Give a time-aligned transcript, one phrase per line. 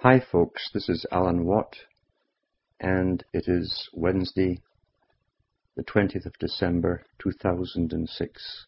[0.00, 1.74] Hi, folks, this is Alan Watt,
[2.78, 4.60] and it is Wednesday,
[5.74, 8.66] the 20th of December 2006.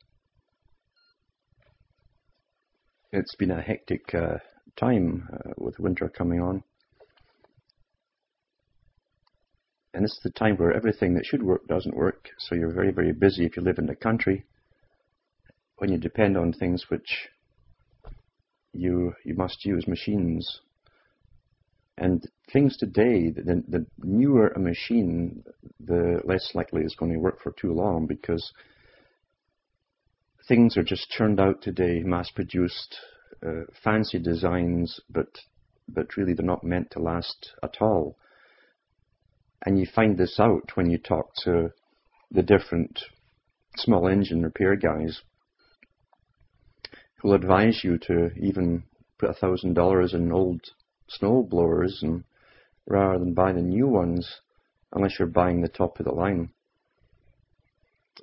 [3.13, 4.39] It's been a hectic uh,
[4.75, 6.65] time uh, with winter coming on.
[9.93, 12.91] And this is the time where everything that should work doesn't work, so you're very,
[12.91, 14.47] very busy if you live in the country.
[15.77, 17.29] When you depend on things which
[18.73, 20.61] you you must use machines
[22.01, 25.43] and things today, the, the newer a machine,
[25.81, 28.53] the less likely it's going to work for too long because
[30.47, 32.97] things are just churned out today, mass-produced,
[33.47, 35.29] uh, fancy designs, but
[35.91, 38.17] but really they're not meant to last at all.
[39.65, 41.71] And you find this out when you talk to
[42.31, 43.01] the different
[43.77, 45.23] small engine repair guys
[47.17, 48.85] who'll advise you to even
[49.19, 50.61] put a thousand dollars in old
[51.09, 52.25] snow blowers and
[52.87, 54.41] rather than buy the new ones
[54.93, 56.51] unless you're buying the top of the line.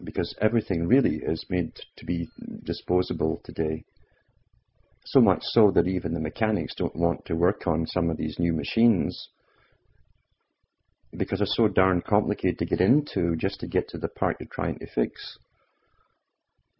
[0.03, 2.29] Because everything really is made to be
[2.63, 3.85] disposable today.
[5.05, 8.39] So much so that even the mechanics don't want to work on some of these
[8.39, 9.29] new machines
[11.15, 14.49] because they're so darn complicated to get into just to get to the part you're
[14.51, 15.37] trying to fix.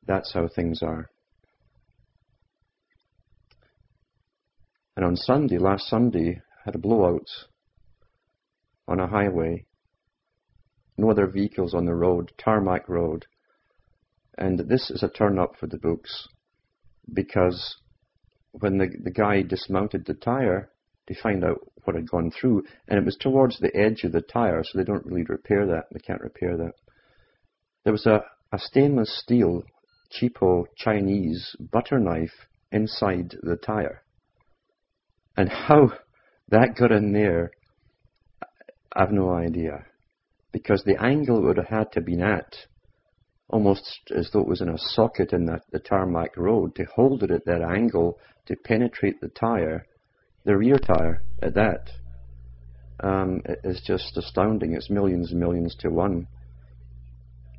[0.05, 1.09] That's how things are.
[4.95, 7.27] And on Sunday, last Sunday, had a blowout
[8.87, 9.65] on a highway.
[10.97, 13.25] No other vehicles on the road, tarmac road.
[14.37, 16.27] And this is a turn up for the books
[17.13, 17.75] because
[18.51, 20.69] when the, the guy dismounted the tire
[21.07, 24.21] to find out what had gone through, and it was towards the edge of the
[24.21, 25.85] tire, so they don't really repair that.
[25.91, 26.73] They can't repair that.
[27.83, 29.63] There was a, a stainless steel,
[30.11, 34.04] cheapo Chinese butter knife inside the tire.
[35.37, 35.91] And how
[36.49, 37.51] that got in there,
[38.95, 39.85] I've no idea.
[40.51, 42.55] Because the angle would have had to have been at,
[43.49, 47.23] almost as though it was in a socket in the, the tarmac road, to hold
[47.23, 49.85] it at that angle to penetrate the tire,
[50.45, 51.89] the rear tire at that,
[53.01, 54.73] um, is just astounding.
[54.73, 56.27] It's millions and millions to one.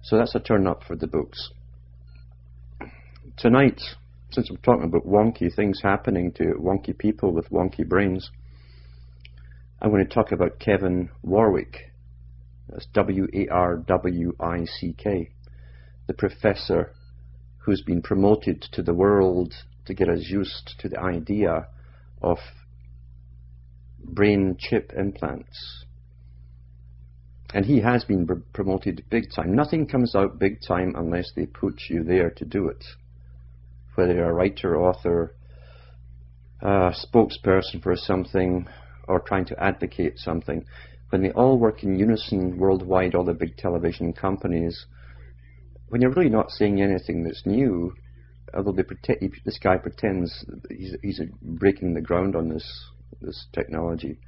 [0.03, 1.50] So that's a turn up for the books.
[3.36, 3.81] Tonight,
[4.31, 8.31] since I'm talking about wonky things happening to wonky people with wonky brains,
[9.81, 11.92] I'm going to talk about Kevin Warwick.
[12.69, 15.31] That's W A R W I C K,
[16.06, 16.92] the professor
[17.59, 19.54] who's been promoted to the world
[19.86, 21.69] to get us used to the idea
[22.20, 22.38] of
[24.03, 25.84] brain chip implants.
[27.54, 29.54] And he has been promoted big time.
[29.54, 32.84] Nothing comes out big time unless they put you there to do it
[33.96, 35.34] whether you're a writer, author,
[36.62, 38.66] uh, spokesperson for something,
[39.08, 40.64] or trying to advocate something,
[41.10, 44.86] when they all work in unison worldwide, all the big television companies,
[45.88, 47.94] when you're really not saying anything that's new,
[48.54, 52.90] although pretend, this guy pretends he's, he's breaking the ground on this
[53.20, 54.18] this technology,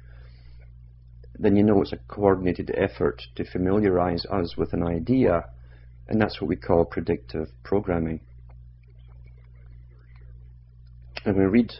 [1.37, 5.43] then you know it's a coordinated effort to familiarize us with an idea,
[6.07, 8.21] and that's what we call predictive programming.
[11.25, 11.73] Going to read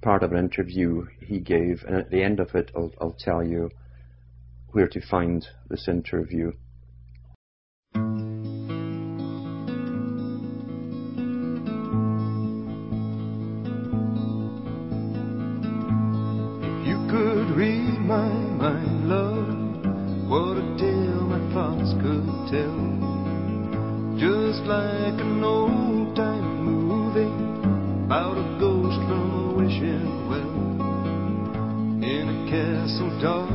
[0.00, 3.44] part of an interview he gave, and at the end of it, I'll, I'll tell
[3.44, 3.70] you
[4.68, 6.52] where to find this interview.
[32.52, 33.48] Castle dark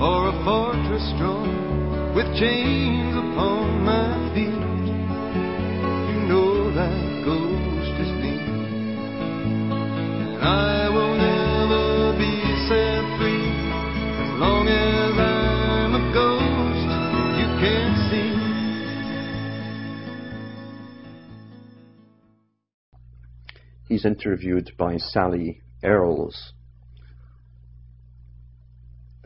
[0.00, 1.52] or a fortress strong
[2.16, 4.64] with chains upon my feet.
[6.08, 6.96] You know that
[7.28, 8.40] ghost is me,
[10.24, 12.32] and I will never be
[12.68, 13.52] set free
[14.24, 16.88] as long as I'm a ghost.
[17.36, 18.32] You can't see.
[23.88, 26.54] He's interviewed by Sally Earles.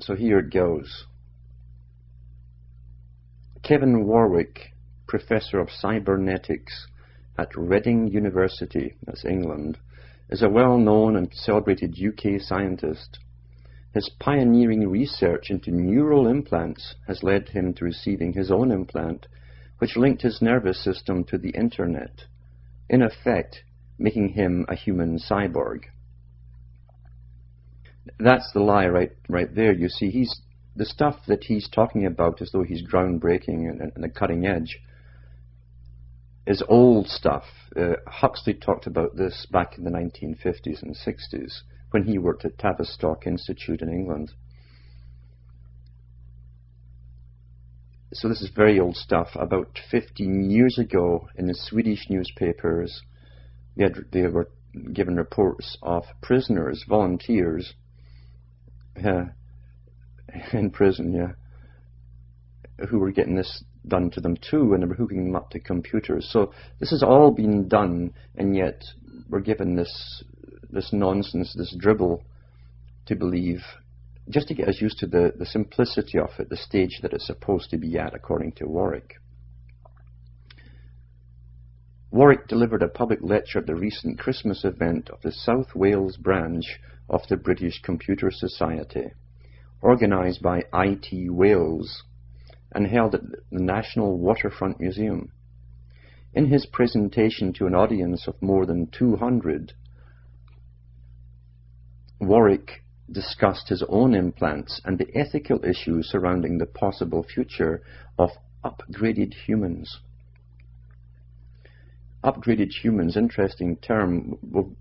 [0.08, 1.04] So here it goes.
[3.62, 4.72] Kevin Warwick,
[5.06, 6.86] Professor of Cybernetics
[7.36, 9.76] at Reading University, that's England,
[10.30, 13.18] is a well-known and celebrated UK scientist.
[13.92, 19.26] His pioneering research into neural implants has led him to receiving his own implant,
[19.76, 22.24] which linked his nervous system to the internet.
[22.88, 23.62] In effect,
[23.98, 25.82] making him a human cyborg.
[28.18, 29.72] That's the lie right, right there.
[29.72, 30.40] You see, he's
[30.76, 34.78] the stuff that he's talking about as though he's groundbreaking and, and the cutting edge
[36.46, 37.44] is old stuff.
[37.76, 41.60] Uh, Huxley talked about this back in the 1950s and 60s
[41.90, 44.32] when he worked at Tavistock Institute in England.
[48.12, 49.28] So this is very old stuff.
[49.34, 53.02] About 15 years ago, in the Swedish newspapers,
[53.76, 54.48] they, had, they were
[54.92, 57.74] given reports of prisoners, volunteers,
[59.04, 59.24] uh,
[60.52, 65.24] in prison, yeah, who were getting this done to them too, and they were hooking
[65.24, 66.28] them up to computers.
[66.30, 68.82] So this has all been done, and yet
[69.28, 70.24] we're given this
[70.70, 72.22] this nonsense, this dribble,
[73.06, 73.62] to believe,
[74.28, 77.26] just to get us used to the, the simplicity of it, the stage that it's
[77.26, 79.14] supposed to be at, according to Warwick.
[82.10, 86.80] Warwick delivered a public lecture at the recent Christmas event of the South Wales branch
[87.10, 89.12] of the British Computer Society,
[89.82, 92.04] organised by IT Wales
[92.72, 95.32] and held at the National Waterfront Museum.
[96.32, 99.74] In his presentation to an audience of more than 200,
[102.22, 107.82] Warwick discussed his own implants and the ethical issues surrounding the possible future
[108.18, 108.30] of
[108.64, 110.00] upgraded humans.
[112.24, 114.38] Upgraded humans, interesting term.
[114.42, 114.72] Well,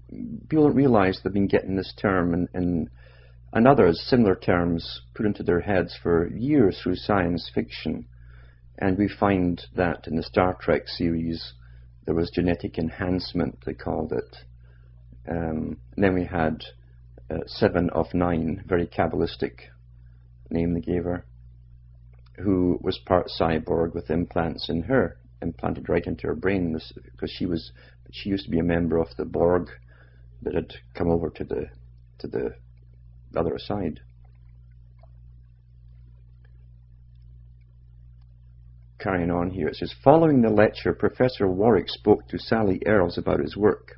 [0.50, 2.90] people don't realize they've been getting this term and, and,
[3.54, 8.08] and others, similar terms, put into their heads for years through science fiction.
[8.80, 11.54] And we find that in the Star Trek series,
[12.06, 14.38] there was genetic enhancement, they called it.
[15.30, 16.64] Um, then we had
[17.30, 19.60] uh, seven of nine, very Kabbalistic
[20.50, 21.26] name they gave her,
[22.38, 26.80] who was part cyborg with implants in her, implanted right into her brain,
[27.12, 27.72] because she was
[28.12, 29.70] she used to be a member of the Borg
[30.42, 31.68] that had come over to the
[32.20, 32.56] to the
[33.36, 34.02] other side.
[39.00, 43.40] Carrying on here, it says, following the lecture, Professor Warwick spoke to Sally Earles about
[43.40, 43.98] his work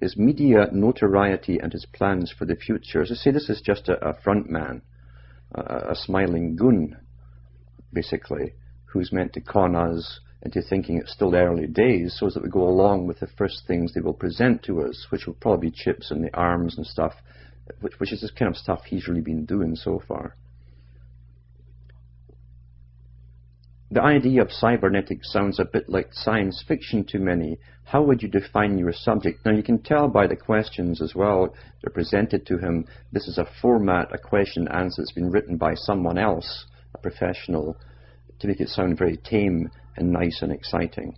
[0.00, 3.02] his media notoriety and his plans for the future.
[3.02, 4.82] As I say, this is just a, a front man,
[5.54, 6.96] a, a smiling goon,
[7.92, 8.54] basically,
[8.86, 12.68] who's meant to con us into thinking it's still early days so that we go
[12.68, 16.10] along with the first things they will present to us, which will probably be chips
[16.10, 17.14] in the arms and stuff,
[17.80, 20.36] which, which is the kind of stuff he's really been doing so far.
[23.88, 27.58] The idea of cybernetics sounds a bit like science fiction to many.
[27.84, 29.46] How would you define your subject?
[29.46, 32.86] Now, you can tell by the questions as well that are presented to him.
[33.12, 37.76] This is a format, a question answer that's been written by someone else, a professional,
[38.40, 41.16] to make it sound very tame and nice and exciting.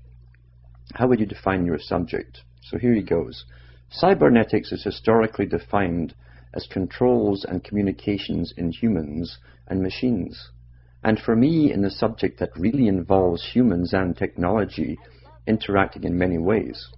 [0.94, 2.42] How would you define your subject?
[2.62, 3.44] So here he goes.
[3.90, 6.14] Cybernetics is historically defined
[6.54, 10.50] as controls and communications in humans and machines.
[11.02, 14.98] And for me, in the subject that really involves humans and technology
[15.46, 16.88] interacting in many ways,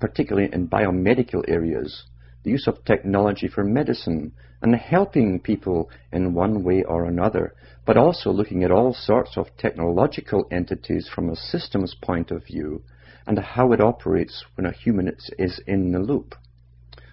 [0.00, 2.04] particularly in biomedical areas,
[2.42, 4.32] the use of technology for medicine
[4.62, 7.54] and helping people in one way or another,
[7.84, 12.82] but also looking at all sorts of technological entities from a systems point of view
[13.26, 16.34] and how it operates when a human is in the loop.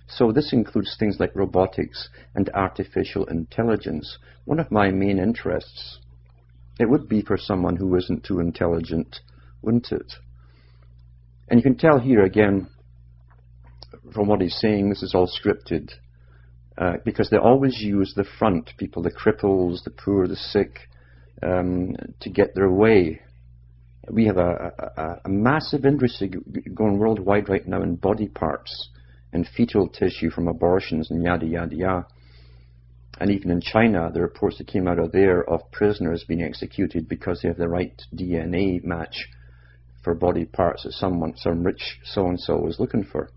[0.07, 4.18] So this includes things like robotics and artificial intelligence.
[4.45, 6.00] One of my main interests.
[6.80, 9.19] It would be for someone who isn't too intelligent,
[9.61, 10.14] wouldn't it?
[11.47, 12.68] And you can tell here again
[14.14, 15.92] from what he's saying, this is all scripted.
[16.78, 20.90] Uh, because they always use the front people, the cripples, the poor, the sick,
[21.42, 23.21] um, to get their way.
[24.09, 26.33] We have a, a, a massive industry
[26.74, 28.90] going worldwide right now in body parts
[29.31, 32.07] and fetal tissue from abortions and yada, yada, yada.
[33.19, 37.07] And even in China, the reports that came out of there of prisoners being executed
[37.07, 39.28] because they have the right DNA match
[40.04, 43.30] for body parts that someone, some rich so-and-so was looking for.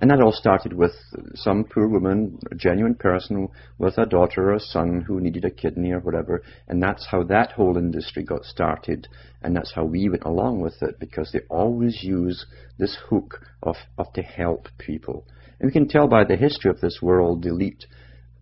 [0.00, 0.92] And that all started with
[1.34, 5.50] some poor woman, a genuine person with a daughter or a son who needed a
[5.50, 6.42] kidney or whatever.
[6.68, 9.08] And that's how that whole industry got started.
[9.42, 12.46] And that's how we went along with it because they always use
[12.78, 15.26] this hook of, of to help people.
[15.58, 17.86] And we can tell by the history of this world, the elite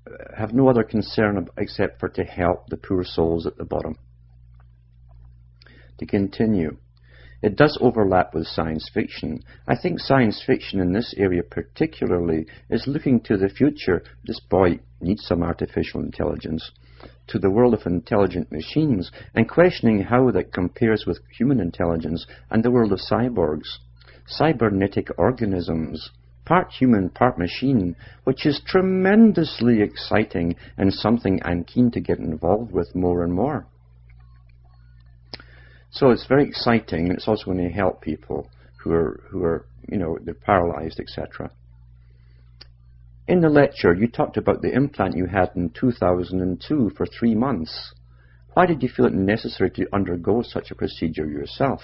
[0.07, 3.97] uh, have no other concern except for to help the poor souls at the bottom.
[5.99, 6.77] To continue.
[7.43, 9.43] It does overlap with science fiction.
[9.69, 14.03] I think science fiction in this area particularly is looking to the future.
[14.25, 16.71] This boy needs some artificial intelligence.
[17.29, 22.63] To the world of intelligent machines and questioning how that compares with human intelligence and
[22.63, 23.79] the world of cyborgs.
[24.27, 26.11] Cybernetic organisms
[26.47, 32.73] part human, part machine, which is tremendously exciting and something I'm keen to get involved
[32.73, 33.67] with more and more.
[35.97, 37.07] So it's very exciting.
[37.07, 38.51] And it's also going to help people
[38.83, 41.51] who are who are you know they're paralyzed, etc.
[43.27, 47.95] In the lecture, you talked about the implant you had in 2002 for three months.
[48.53, 51.81] Why did you feel it necessary to undergo such a procedure yourself?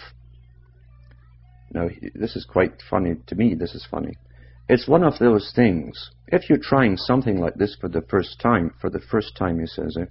[1.73, 3.55] Now, this is quite funny to me.
[3.55, 4.15] This is funny.
[4.69, 6.11] It's one of those things.
[6.29, 9.67] If you're trying something like this for the first time, for the first time, he
[9.67, 10.05] says, eh,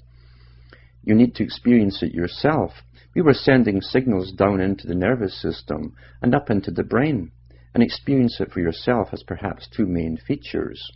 [1.04, 2.72] you need to experience it yourself.
[3.14, 7.32] We were sending signals down into the nervous system and up into the brain.
[7.74, 10.92] And experience it for yourself has perhaps two main features.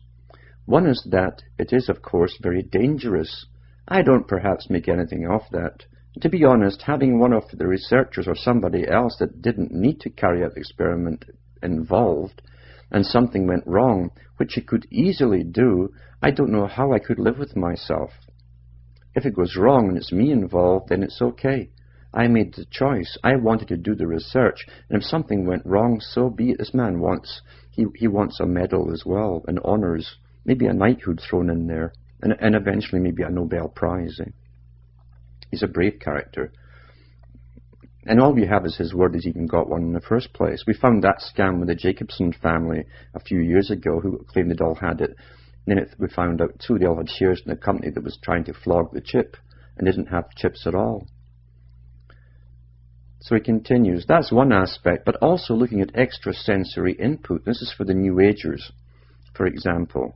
[0.65, 3.45] One is that it is, of course, very dangerous.
[3.87, 5.85] I don't perhaps make anything of that.
[6.21, 10.09] To be honest, having one of the researchers or somebody else that didn't need to
[10.09, 11.25] carry out the experiment
[11.61, 12.41] involved,
[12.91, 17.19] and something went wrong, which it could easily do, I don't know how I could
[17.19, 18.11] live with myself.
[19.13, 21.71] If it goes wrong and it's me involved, then it's okay.
[22.15, 23.17] I made the choice.
[23.25, 26.59] I wanted to do the research, and if something went wrong, so be it.
[26.59, 31.19] This man wants he he wants a medal as well, and honours maybe a knighthood
[31.19, 31.91] thrown in there,
[32.21, 34.17] and, and eventually maybe a Nobel Prize.
[34.21, 34.29] Eh?
[35.51, 36.53] He's a brave character.
[38.05, 40.63] And all we have is his word he's even got one in the first place.
[40.65, 44.61] We found that scam with the Jacobson family a few years ago who claimed they'd
[44.61, 45.15] all had it.
[45.65, 48.03] And then it, we found out too they all had shares in a company that
[48.03, 49.35] was trying to flog the chip
[49.75, 51.07] and didn't have chips at all.
[53.25, 57.43] So he continues, that's one aspect, but also looking at extrasensory input.
[57.43, 58.71] This is for the New Agers,
[59.33, 60.15] for example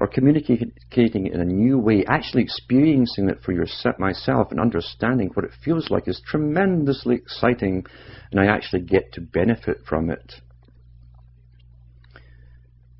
[0.00, 5.44] or communicating in a new way, actually experiencing it for yourself, myself and understanding what
[5.44, 7.84] it feels like is tremendously exciting,
[8.30, 10.36] and I actually get to benefit from it.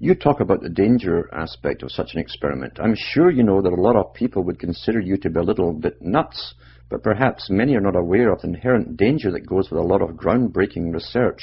[0.02, 2.80] You talk about the danger aspect of such an experiment.
[2.82, 5.42] I'm sure you know that a lot of people would consider you to be a
[5.42, 6.54] little bit nuts,
[6.88, 10.00] but perhaps many are not aware of the inherent danger that goes with a lot
[10.00, 11.40] of groundbreaking research.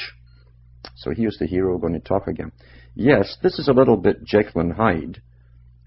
[0.95, 2.51] So here's the hero going to talk again.
[2.95, 5.21] Yes, this is a little bit Jekyll and Hyde,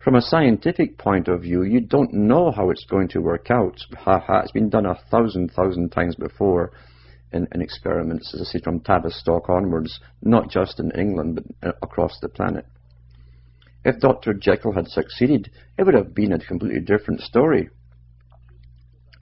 [0.02, 3.76] from a scientific point of view, you don't know how it's going to work out.
[3.98, 6.72] Ha ha, it's been done a thousand, thousand times before
[7.32, 11.72] in, in experiments, as I say, from Tavistock onwards, not just in England, but uh,
[11.82, 12.66] across the planet.
[13.84, 14.34] If Dr.
[14.34, 17.70] Jekyll had succeeded, it would have been a completely different story.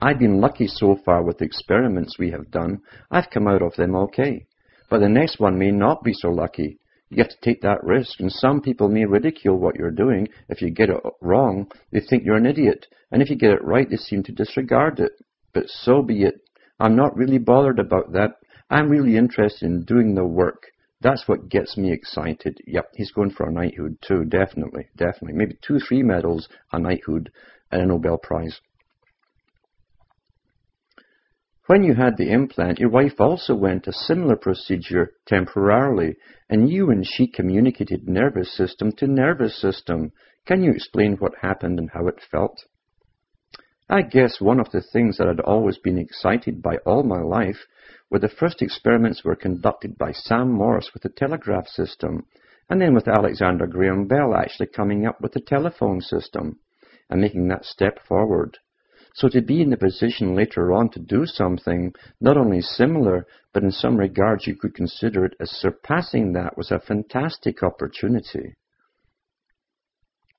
[0.01, 2.81] I've been lucky so far with the experiments we have done.
[3.11, 4.45] I've come out of them okay.
[4.89, 6.79] But the next one may not be so lucky.
[7.09, 8.19] You have to take that risk.
[8.19, 10.27] And some people may ridicule what you're doing.
[10.47, 12.85] If you get it wrong, they think you're an idiot.
[13.11, 15.11] And if you get it right, they seem to disregard it.
[15.53, 16.41] But so be it.
[16.79, 18.37] I'm not really bothered about that.
[18.69, 20.63] I'm really interested in doing the work.
[21.01, 22.57] That's what gets me excited.
[22.67, 25.33] Yep, he's going for a knighthood too, definitely, definitely.
[25.33, 27.31] Maybe two, three medals, a knighthood,
[27.71, 28.59] and a Nobel Prize.
[31.67, 36.15] When you had the implant, your wife also went a similar procedure temporarily,
[36.49, 40.11] and you and she communicated nervous system to nervous system.
[40.47, 42.63] Can you explain what happened and how it felt?
[43.91, 47.65] I guess one of the things that I'd always been excited by all my life
[48.11, 52.27] were the first experiments were conducted by Sam Morse with the telegraph system,
[52.69, 56.59] and then with Alexander Graham Bell actually coming up with the telephone system
[57.09, 58.59] and making that step forward.
[59.15, 63.63] So to be in the position later on to do something not only similar, but
[63.63, 68.53] in some regards you could consider it as surpassing that was a fantastic opportunity.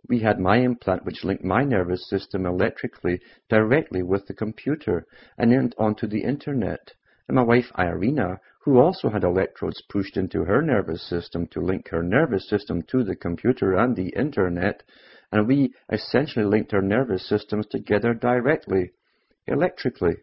[0.09, 5.53] We had my implant which linked my nervous system electrically directly with the computer and
[5.53, 6.95] then onto the internet.
[7.29, 11.89] And my wife Irena, who also had electrodes pushed into her nervous system to link
[11.89, 14.83] her nervous system to the computer and the internet,
[15.31, 18.93] and we essentially linked our nervous systems together directly,
[19.47, 20.17] electrically.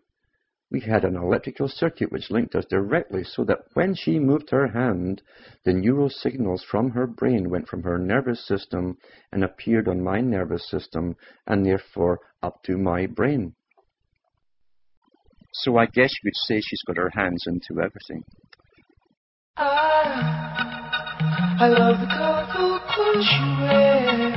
[0.69, 4.67] We had an electrical circuit which linked us directly so that when she moved her
[4.67, 5.21] hand,
[5.63, 8.97] the neural signals from her brain went from her nervous system
[9.31, 13.55] and appeared on my nervous system and therefore up to my brain.
[15.53, 18.25] So I guess you could say she's got her hands into everything.
[19.55, 24.33] I, I love the colorful clothes you wear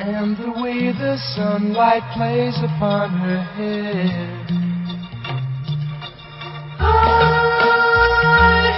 [0.00, 4.37] and the way the sunlight plays upon her head.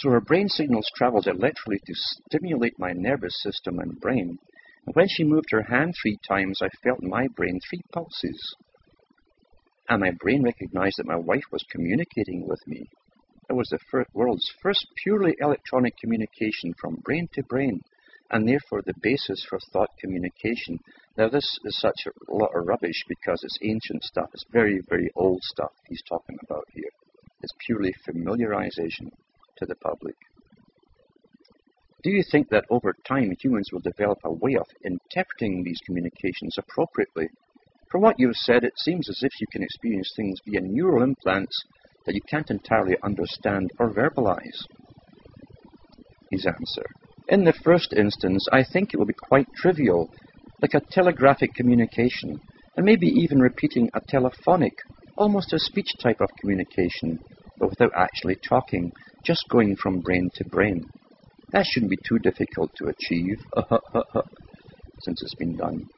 [0.00, 4.38] So her brain signals traveled electrically to stimulate my nervous system and brain.
[4.84, 8.54] And when she moved her hand three times, I felt in my brain three pulses.
[9.88, 12.90] And my brain recognized that my wife was communicating with me.
[13.48, 17.80] It was the fir- world's first purely electronic communication from brain to brain,
[18.30, 20.78] and therefore the basis for thought communication.
[21.16, 24.28] Now, this is such a lot of rubbish because it's ancient stuff.
[24.34, 26.90] It's very, very old stuff he's talking about here.
[27.40, 29.08] It's purely familiarization
[29.58, 30.16] to the public.
[32.02, 36.56] Do you think that over time humans will develop a way of interpreting these communications
[36.56, 37.28] appropriately?
[37.90, 41.64] From what you've said, it seems as if you can experience things via neural implants
[42.04, 44.66] that you can't entirely understand or verbalize.
[46.30, 46.84] His answer.
[47.28, 50.10] In the first instance, I think it will be quite trivial,
[50.62, 52.40] like a telegraphic communication,
[52.76, 54.74] and maybe even repeating a telephonic,
[55.16, 57.18] almost a speech type of communication,
[57.58, 58.92] but without actually talking,
[59.26, 60.88] just going from brain to brain.
[61.52, 63.38] That shouldn't be too difficult to achieve,
[65.00, 65.88] since it's been done.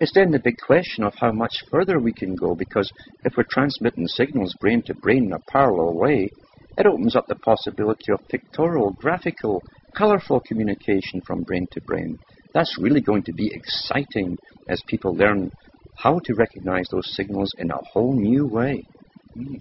[0.00, 2.90] It's then the big question of how much further we can go, because
[3.24, 6.30] if we're transmitting signals brain to brain in a parallel way,
[6.78, 9.62] it opens up the possibility of pictorial, graphical,
[9.94, 12.18] colorful communication from brain to brain.
[12.54, 15.52] That's really going to be exciting as people learn
[15.96, 18.84] how to recognize those signals in a whole new way.
[19.36, 19.60] Mm.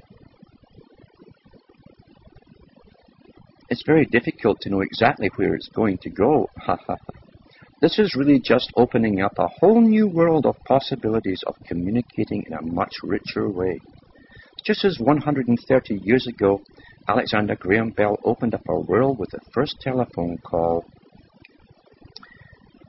[3.79, 6.49] It's very difficult to know exactly where it's going to go.
[7.81, 12.55] this is really just opening up a whole new world of possibilities of communicating in
[12.55, 13.79] a much richer way.
[14.65, 16.61] Just as 130 years ago,
[17.07, 20.83] Alexander Graham Bell opened up our world with the first telephone call,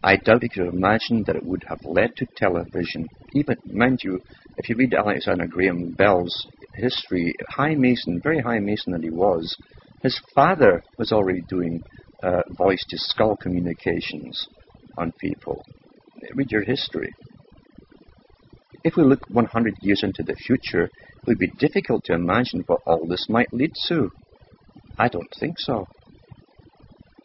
[0.02, 3.06] I doubt he could have imagined that it would have led to television.
[3.32, 4.18] Even, mind you,
[4.56, 9.56] if you read Alexander Graham Bell's history, high mason, very high mason that he was,
[10.02, 11.82] his father was already doing
[12.22, 14.46] uh, voice to skull communications
[14.96, 15.64] on people.
[16.34, 17.12] Read your history.
[18.82, 22.80] If we look 100 years into the future, it would be difficult to imagine what
[22.86, 24.10] all this might lead to.
[24.98, 25.86] I don't think so.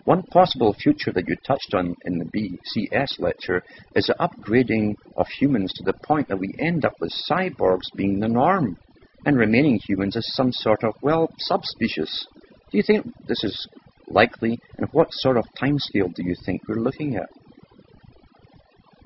[0.04, 3.64] One possible future that you touched on in the BCS lecture
[3.96, 8.20] is the upgrading of humans to the point that we end up with cyborgs being
[8.20, 8.78] the norm
[9.26, 12.28] and remaining humans as some sort of, well, subspecies.
[12.72, 13.68] Do you think this is
[14.08, 17.30] likely, and what sort of timescale do you think we're looking at?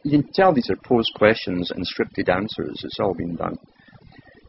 [0.04, 2.82] You can tell these are posed questions and scripted answers.
[2.84, 3.58] It's all been done.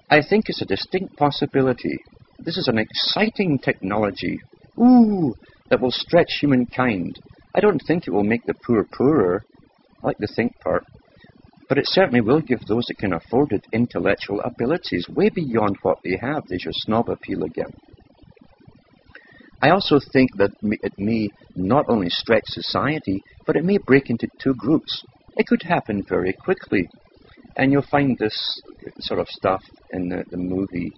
[0.08, 1.98] I think it's a distinct possibility.
[2.38, 4.40] This is an exciting technology.
[4.78, 5.34] Ooh,
[5.68, 7.18] that will stretch humankind.
[7.54, 9.44] I don't think it will make the poor poorer.
[10.02, 10.84] I like the think part.
[11.68, 15.98] But it certainly will give those that can afford it intellectual abilities way beyond what
[16.02, 16.44] they have.
[16.48, 17.72] There's your snob appeal again.
[19.62, 24.26] I also think that it may not only stretch society, but it may break into
[24.38, 25.04] two groups.
[25.36, 26.88] It could happen very quickly.
[27.56, 28.62] And you'll find this
[29.00, 30.92] sort of stuff in the, the movie,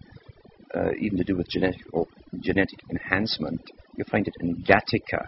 [0.74, 2.06] uh, even to do with genetic, or
[2.40, 3.60] genetic enhancement.
[3.96, 5.26] You'll find it in Gattaca,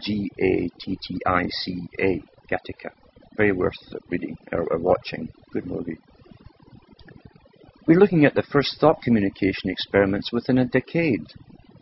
[0.00, 2.90] G A T T I C A, Gattaca.
[3.36, 3.74] Very worth
[4.10, 5.28] reading or, or watching.
[5.52, 5.98] Good movie.
[7.86, 11.24] We're looking at the first thought communication experiments within a decade.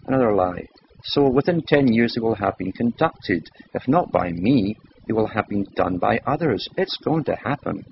[0.06, 0.66] Another lie.
[1.04, 3.48] So within 10 years it will have been conducted.
[3.74, 4.76] If not by me,
[5.08, 6.66] it will have been done by others.
[6.76, 7.84] It's going to happen.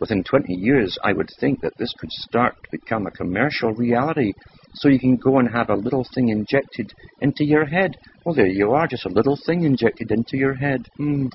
[0.00, 4.32] Within 20 years, I would think that this could start to become a commercial reality.
[4.74, 7.96] So you can go and have a little thing injected into your head.
[8.24, 10.86] Well, there you are, just a little thing injected into your head.
[10.98, 11.26] Hmm.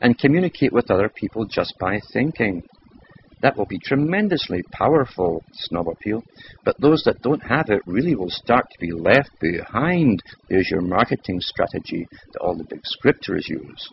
[0.00, 2.62] And communicate with other people just by thinking.
[3.42, 6.22] That will be tremendously powerful, snob appeal.
[6.64, 10.22] But those that don't have it really will start to be left behind.
[10.48, 13.90] There's your marketing strategy that all the big scripters use.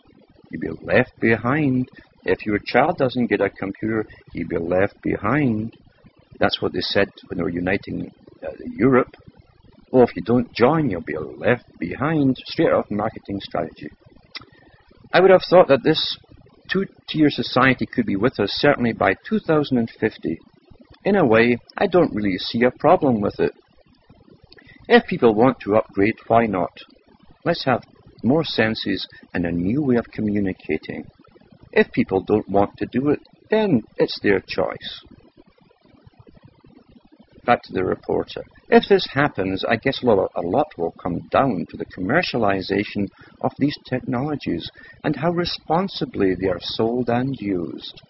[0.50, 1.88] You'll be left behind.
[2.24, 5.76] If your child doesn't get a computer, you'll be left behind.
[6.38, 8.10] That's what they said when they were uniting
[8.42, 9.14] uh, Europe.
[9.92, 12.36] Well, if you don't join, you'll be left behind.
[12.46, 13.88] Straight off marketing strategy.
[15.12, 16.18] I would have thought that this
[16.70, 20.38] two-tier society could be with us certainly by 2050.
[21.04, 23.52] In a way, I don't really see a problem with it.
[24.88, 26.72] If people want to upgrade, why not?
[27.44, 27.82] Let's have
[28.22, 31.04] more senses and a new way of communicating.
[31.72, 35.04] If people don't want to do it, then it's their choice.
[37.44, 38.42] Back to the reporter.
[38.68, 43.08] If this happens, I guess a lot, a lot will come down to the commercialization
[43.42, 44.70] of these technologies
[45.02, 48.00] and how responsibly they are sold and used.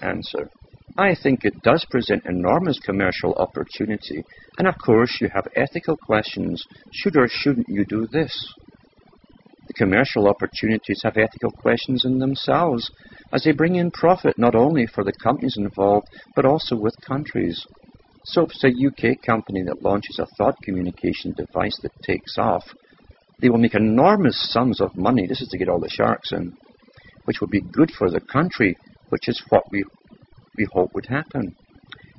[0.00, 0.50] Answer.
[0.96, 4.24] I think it does present enormous commercial opportunity.
[4.58, 6.64] And of course, you have ethical questions.
[6.92, 8.54] Should or shouldn't you do this?
[9.68, 12.90] The commercial opportunities have ethical questions in themselves,
[13.32, 17.66] as they bring in profit not only for the companies involved, but also with countries.
[18.30, 22.62] Soap's a UK company that launches a thought communication device that takes off.
[23.40, 25.26] They will make enormous sums of money.
[25.26, 26.54] This is to get all the sharks in,
[27.24, 28.76] which will be good for the country,
[29.08, 29.82] which is what we,
[30.58, 31.56] we hope would happen.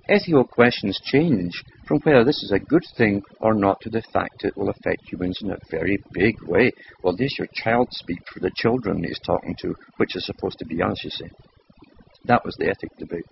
[0.07, 4.43] Ethical questions change from whether this is a good thing or not to the fact
[4.43, 6.71] it will affect humans in a very big way.
[7.03, 10.65] Well, there's your child speak for the children he's talking to, which is supposed to
[10.65, 11.29] be us, you see.
[12.25, 13.25] That was the ethic debate.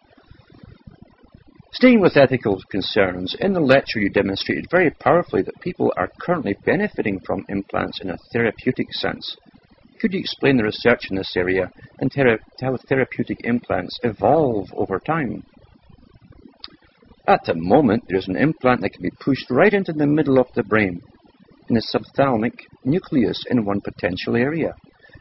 [1.73, 6.55] Staying with ethical concerns, in the lecture you demonstrated very powerfully that people are currently
[6.65, 9.35] benefiting from implants in a therapeutic sense.
[9.99, 14.99] Could you explain the research in this area and thera- how therapeutic implants evolve over
[14.99, 15.43] time?
[17.27, 20.47] At the moment, there's an implant that can be pushed right into the middle of
[20.55, 21.01] the brain,
[21.67, 24.73] in the subthalamic nucleus in one potential area,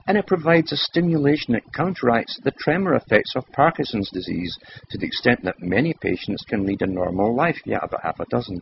[0.06, 4.56] and it provides a stimulation that counteracts the tremor effects of Parkinson's disease
[4.90, 8.26] to the extent that many patients can lead a normal life, yeah, about half a
[8.26, 8.60] dozen.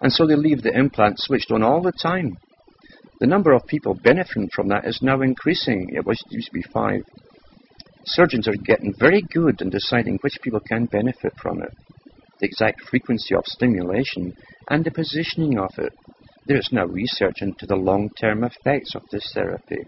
[0.00, 2.36] And so they leave the implant switched on all the time.
[3.20, 5.90] The number of people benefiting from that is now increasing.
[5.94, 7.02] It was used to be five.
[8.04, 11.72] Surgeons are getting very good in deciding which people can benefit from it
[12.40, 14.34] the exact frequency of stimulation,
[14.68, 15.92] and the positioning of it.
[16.46, 19.86] There is now research into the long term effects of this therapy.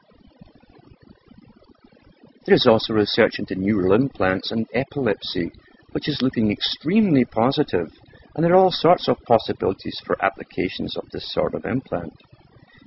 [2.51, 5.53] There is also research into neural implants and epilepsy,
[5.93, 7.87] which is looking extremely positive,
[8.35, 12.13] and there are all sorts of possibilities for applications of this sort of implant.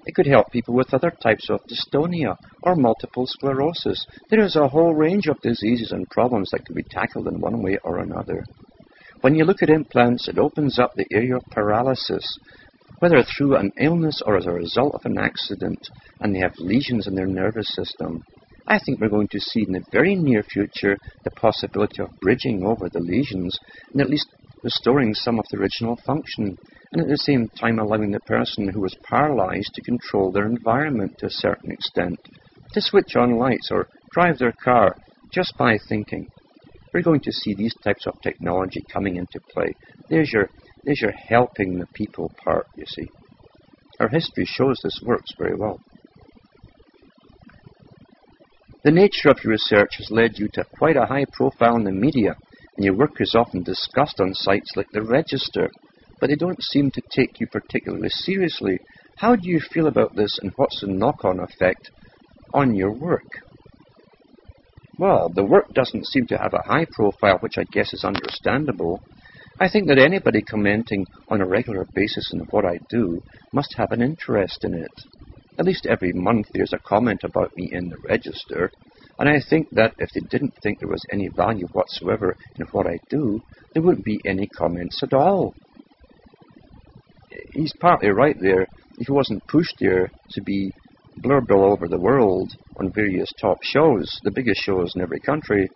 [0.05, 4.05] It could help people with other types of dystonia or multiple sclerosis.
[4.29, 7.63] There is a whole range of diseases and problems that could be tackled in one
[7.63, 8.43] way or another.
[9.21, 12.37] When you look at implants, it opens up the area of paralysis,
[12.99, 15.87] whether through an illness or as a result of an accident,
[16.19, 18.25] and they have lesions in their nervous system.
[18.67, 22.63] I think we're going to see in the very near future the possibility of bridging
[22.63, 23.57] over the lesions
[23.91, 24.27] and at least
[24.63, 26.57] restoring some of the original function,
[26.91, 31.17] and at the same time allowing the person who was paralyzed to control their environment
[31.17, 32.17] to a certain extent,
[32.71, 34.95] to switch on lights or drive their car
[35.31, 36.27] just by thinking
[36.93, 39.73] we're going to see these types of technology coming into play.
[40.09, 40.49] There's your,
[40.83, 43.09] there's your helping the people part, you see.
[43.99, 45.79] Our history shows this works very well.
[48.83, 51.91] The nature of your research has led you to quite a high profile in the
[51.91, 52.35] media,
[52.75, 55.69] and your work is often discussed on sites like the Register,
[56.19, 58.77] but they don't seem to take you particularly seriously.
[59.19, 61.91] How do you feel about this, and what's the knock on effect
[62.53, 63.39] on your work?
[64.99, 68.99] Well, the work doesn't seem to have a high profile, which I guess is understandable.
[69.61, 73.21] I think that anybody commenting on a regular basis on what I do
[73.53, 74.91] must have an interest in it.
[75.59, 78.71] At least every month there's a comment about me in the register,
[79.19, 82.87] and I think that if they didn't think there was any value whatsoever in what
[82.87, 83.41] I do,
[83.73, 85.53] there wouldn't be any comments at all.
[87.53, 88.67] He's partly right there.
[88.97, 90.71] If he wasn't pushed there to be
[91.19, 95.69] blurbed all over the world on various top shows, the biggest shows in every country,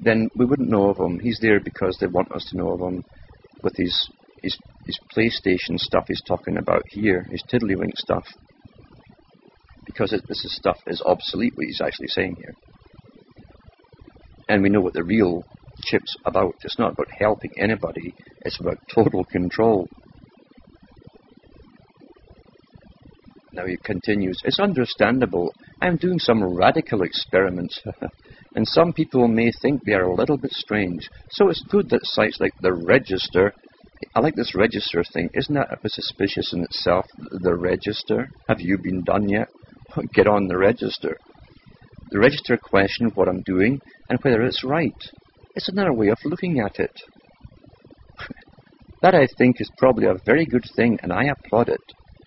[0.00, 1.18] then we wouldn't know of him.
[1.18, 3.02] He's there because they want us to know of him
[3.62, 4.10] with his,
[4.42, 8.26] his, his PlayStation stuff he's talking about here, his tiddlywink stuff.
[9.88, 12.54] Because it, this is stuff is obsolete, what he's actually saying here.
[14.48, 15.44] And we know what the real
[15.82, 16.54] chip's about.
[16.62, 19.88] It's not about helping anybody, it's about total control.
[23.52, 25.52] Now he continues, It's understandable.
[25.80, 27.80] I'm doing some radical experiments,
[28.54, 31.08] and some people may think they are a little bit strange.
[31.30, 33.54] So it's good that sites like the Register,
[34.14, 37.06] I like this register thing, isn't that a bit suspicious in itself?
[37.30, 38.28] The Register?
[38.48, 39.48] Have you been done yet?
[40.14, 41.16] Get on the register.
[42.10, 44.96] The register question what I'm doing and whether it's right.
[45.54, 47.02] It's another way of looking at it.
[49.02, 51.80] that I think is probably a very good thing, and I applaud it.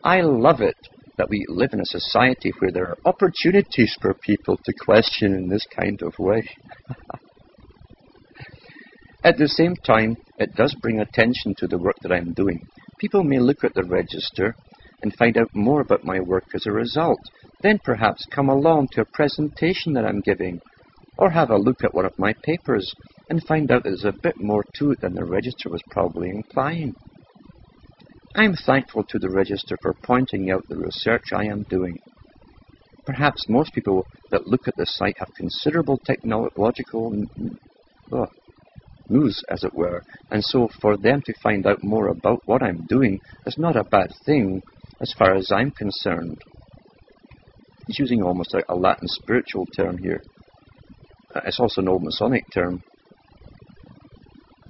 [0.03, 0.75] I love it
[1.17, 5.49] that we live in a society where there are opportunities for people to question in
[5.49, 6.43] this kind of way.
[9.23, 12.65] at the same time, it does bring attention to the work that I'm doing.
[12.97, 14.55] People may look at the register
[15.01, 17.19] and find out more about my work as a result,
[17.61, 20.61] then perhaps come along to a presentation that I'm giving,
[21.17, 22.93] or have a look at one of my papers
[23.29, 26.95] and find out there's a bit more to it than the register was probably implying.
[28.33, 31.99] I am thankful to the Register for pointing out the research I am doing.
[33.05, 37.25] Perhaps most people that look at the site have considerable technological
[38.13, 38.27] oh,
[39.09, 40.01] news, as it were.
[40.29, 43.83] And so for them to find out more about what I'm doing is not a
[43.83, 44.61] bad thing
[45.01, 46.41] as far as I'm concerned.
[47.87, 50.21] He's using almost a, a Latin spiritual term here.
[51.33, 52.83] Uh, it's also an old Masonic term.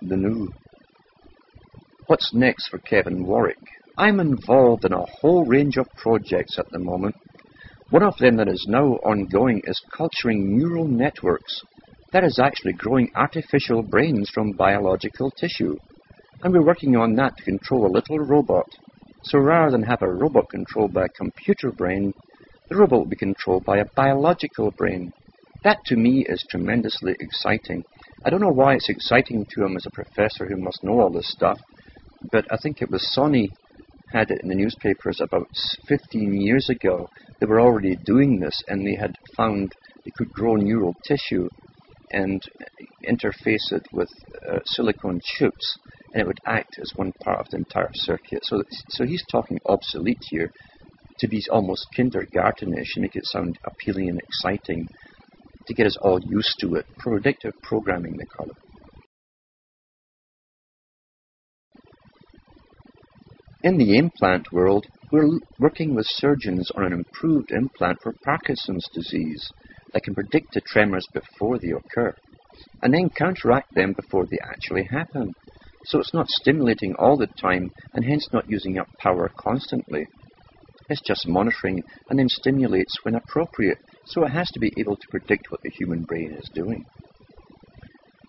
[0.01, 0.49] The new.
[2.07, 3.57] What's next for Kevin Warwick?
[3.97, 7.15] I'm involved in a whole range of projects at the moment.
[7.89, 11.61] One of them that is now ongoing is culturing neural networks.
[12.13, 15.75] That is actually growing artificial brains from biological tissue.
[16.41, 18.67] And we're working on that to control a little robot.
[19.23, 22.13] So rather than have a robot controlled by a computer brain,
[22.69, 25.13] the robot will be controlled by a biological brain.
[25.63, 27.83] That to me is tremendously exciting.
[28.25, 31.11] I don't know why it's exciting to him as a professor who must know all
[31.11, 31.59] this stuff,
[32.31, 33.49] but I think it was Sony
[34.11, 35.47] had it in the newspapers about
[35.87, 37.09] 15 years ago.
[37.39, 39.71] They were already doing this and they had found
[40.03, 41.47] they could grow neural tissue
[42.11, 42.41] and
[43.07, 44.09] interface it with
[44.49, 45.77] uh, silicon chips
[46.13, 48.43] and it would act as one part of the entire circuit.
[48.43, 50.51] So, so he's talking obsolete here
[51.19, 54.87] to be almost kindergartenish and make it sound appealing and exciting
[55.67, 56.85] to get us all used to it.
[56.97, 58.57] Predictive programming, they call it.
[63.63, 69.51] In the implant world, we're working with surgeons on an improved implant for Parkinson's disease
[69.93, 72.15] that can predict the tremors before they occur
[72.81, 75.33] and then counteract them before they actually happen.
[75.85, 80.07] So it's not stimulating all the time and hence not using up power constantly.
[80.89, 85.07] It's just monitoring and then stimulates when appropriate, so it has to be able to
[85.09, 86.85] predict what the human brain is doing.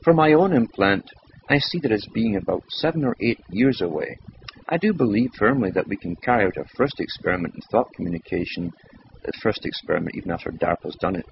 [0.05, 1.05] For my own implant,
[1.49, 4.17] I see that as being about seven or eight years away.
[4.69, 8.73] I do believe firmly that we can carry out a first experiment in thought communication,
[9.25, 11.27] the first experiment even after DARPA's done it,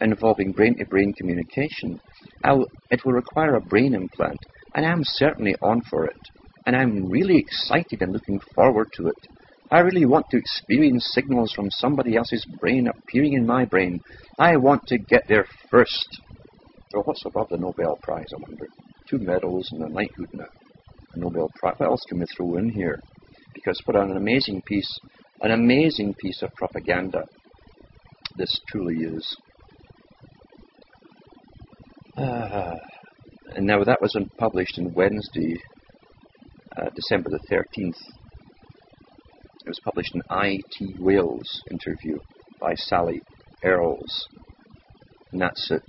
[0.00, 2.00] involving brain-to-brain communication.
[2.42, 4.38] I'll, it will require a brain implant,
[4.74, 6.16] and I'm certainly on for it.
[6.66, 9.28] And I'm really excited and looking forward to it.
[9.70, 14.00] I really want to experience signals from somebody else's brain appearing in my brain.
[14.38, 16.20] I want to get there first.
[16.92, 18.66] So what's above the Nobel Prize, I wonder?
[19.08, 21.74] Two medals and a knighthood and a Nobel Prize.
[21.78, 23.00] What else can we throw in here?
[23.52, 24.98] Because what an amazing piece,
[25.40, 27.24] an amazing piece of propaganda
[28.36, 29.36] this truly is.
[32.16, 32.74] Uh,
[33.52, 35.56] and now that was published on Wednesday,
[36.76, 37.98] uh, December the 13th.
[39.64, 42.18] It was published in IT Wales interview
[42.60, 43.22] by Sally
[43.62, 44.28] Earls.
[45.32, 45.82] And that's at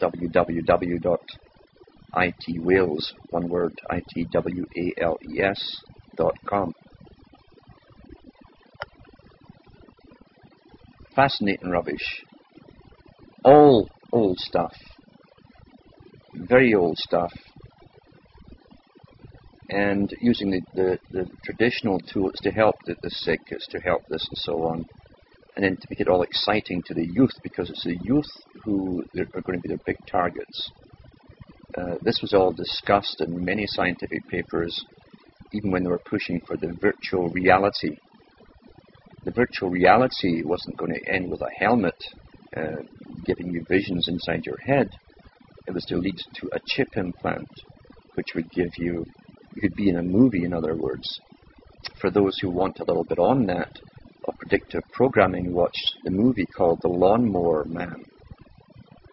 [0.00, 1.22] www.itwales,
[3.30, 5.76] one word, I-T-W-A-L-E-S
[6.16, 6.74] dot com.
[11.14, 12.24] Fascinating rubbish.
[13.44, 14.72] All old stuff.
[16.48, 17.32] Very old stuff
[19.72, 24.02] and using the, the, the, traditional tools to help the, the sick, is to help
[24.08, 24.84] this and so on,
[25.56, 28.28] and then to make it all exciting to the youth because it's the youth
[28.64, 30.70] who are going to be the big targets.
[31.76, 34.84] Uh, this was all discussed in many scientific papers,
[35.54, 37.96] even when they were pushing for the virtual reality.
[39.24, 41.96] The virtual reality wasn't going to end with a helmet
[42.54, 42.82] uh,
[43.24, 44.90] giving you visions inside your head.
[45.72, 47.48] It was to lead to a chip implant,
[48.12, 49.06] which would give you
[49.54, 51.18] you could be in a movie, in other words.
[51.98, 53.80] For those who want a little bit on that
[54.28, 58.04] of predictive programming, watch the movie called The Lawnmower Man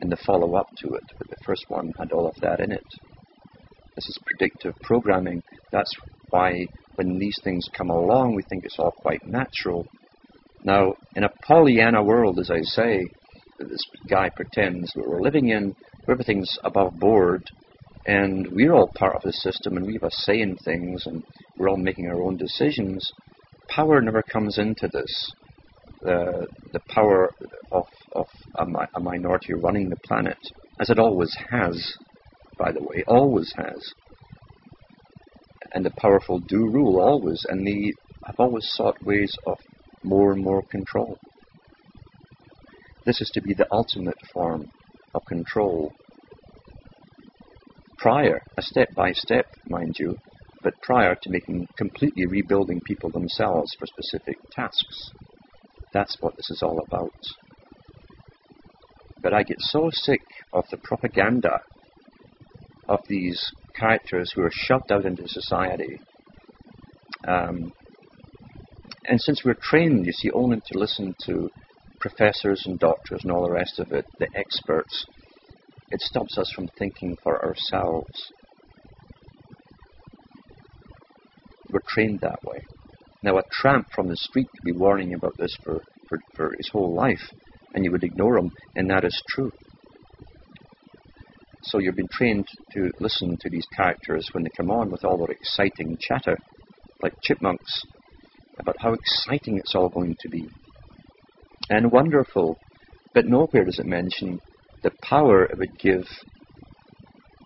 [0.02, 1.04] and the follow up to it.
[1.17, 2.88] But the first one had all of that in it.
[3.95, 5.41] This is predictive programming.
[5.72, 5.95] That's
[6.30, 9.88] why when these things come along, we think it's all quite natural.
[10.65, 13.06] Now, in a Pollyanna world, as I say,
[13.60, 15.74] this guy pretends that we're living in,
[16.12, 17.43] everything's above board,
[18.06, 21.24] and we're all part of the system and we have a say in things and
[21.58, 23.12] we're all making our own decisions.
[23.67, 25.32] Power never comes into this.
[26.02, 27.32] The, the power
[27.72, 30.38] of, of a, mi- a minority running the planet,
[30.80, 31.93] as it always has,
[32.58, 33.93] by the way, always has.
[35.74, 37.93] And the powerful do rule always, and they
[38.26, 39.58] have always sought ways of
[40.04, 41.19] more and more control.
[43.06, 44.72] This is to be the ultimate form
[45.13, 45.93] of control
[47.98, 50.17] prior, a step by step, mind you,
[50.63, 55.12] but prior to making completely rebuilding people themselves for specific tasks.
[55.93, 57.13] That's what this is all about.
[59.22, 60.22] But I get so sick
[60.54, 61.62] of the propaganda
[62.88, 66.00] of these characters who are shoved out into society.
[67.28, 67.74] Um,
[69.06, 71.50] and since we're trained, you see, only to listen to
[71.99, 75.05] professors and doctors and all the rest of it, the experts,
[75.91, 78.31] it stops us from thinking for ourselves.
[81.71, 82.62] We're trained that way.
[83.21, 86.53] Now, a tramp from the street could be warning you about this for, for, for
[86.57, 87.31] his whole life,
[87.73, 89.51] and you would ignore him, and that is true.
[91.63, 95.17] So you've been trained to listen to these characters when they come on with all
[95.17, 96.38] their exciting chatter,
[97.03, 97.83] like chipmunks,
[98.57, 100.47] about how exciting it's all going to be.
[101.69, 102.58] And wonderful,
[103.13, 104.39] but nowhere does it mention
[104.82, 106.08] the power it would give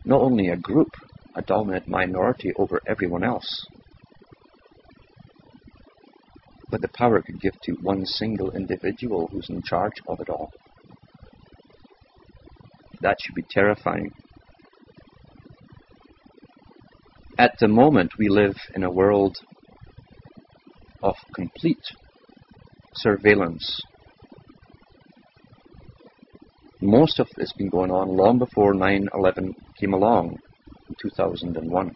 [0.05, 0.89] not only a group,
[1.35, 3.65] a dominant minority over everyone else,
[6.69, 10.29] but the power it could give to one single individual who's in charge of it
[10.29, 10.51] all.
[13.01, 14.11] That should be terrifying.
[17.37, 19.37] At the moment, we live in a world
[21.01, 21.83] of complete
[22.95, 23.81] surveillance.
[26.83, 30.37] Most of this has been going on long before 9 11 came along
[30.89, 31.95] in 2001.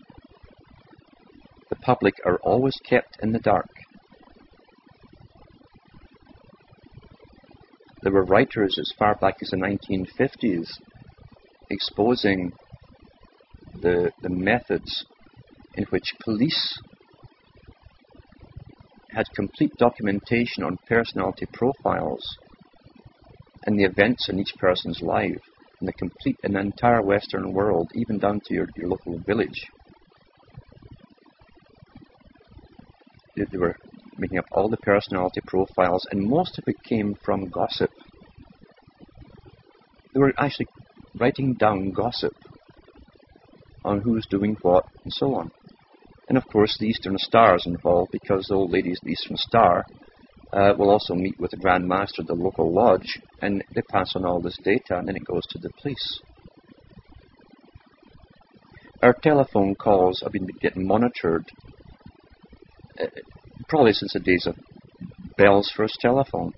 [1.69, 3.69] The public are always kept in the dark.
[8.01, 10.79] There were writers as far back as the 1950s
[11.69, 12.53] exposing
[13.81, 15.03] the, the methods
[15.75, 16.79] in which police
[19.09, 22.37] had complete documentation on personality profiles
[23.67, 25.41] and the events in each person's life
[25.81, 29.67] in the complete the entire Western world, even down to your, your local village.
[33.35, 33.75] They, were
[34.17, 37.91] making up all the personality profiles, and most of it came from gossip.
[40.13, 40.67] They were actually
[41.19, 42.33] writing down gossip
[43.85, 45.51] on who's doing what and so on.
[46.27, 49.37] And of course, the Eastern Star is involved because the old ladies of the Eastern
[49.37, 49.85] Star
[50.53, 54.15] uh, will also meet with the Grand Master of the local lodge and they pass
[54.15, 56.21] on all this data and then it goes to the police.
[59.03, 61.45] Our telephone calls have been getting monitored
[62.99, 63.05] uh,
[63.67, 64.55] probably since the days of
[65.37, 66.53] Bell's first telephone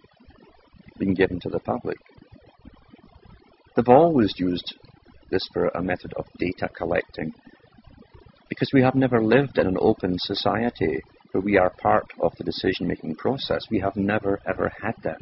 [0.97, 1.97] being given to the public.
[3.75, 4.75] They've always used
[5.31, 7.33] this for a method of data collecting
[8.49, 12.43] because we have never lived in an open society where we are part of the
[12.43, 13.61] decision making process.
[13.69, 15.21] We have never ever had that.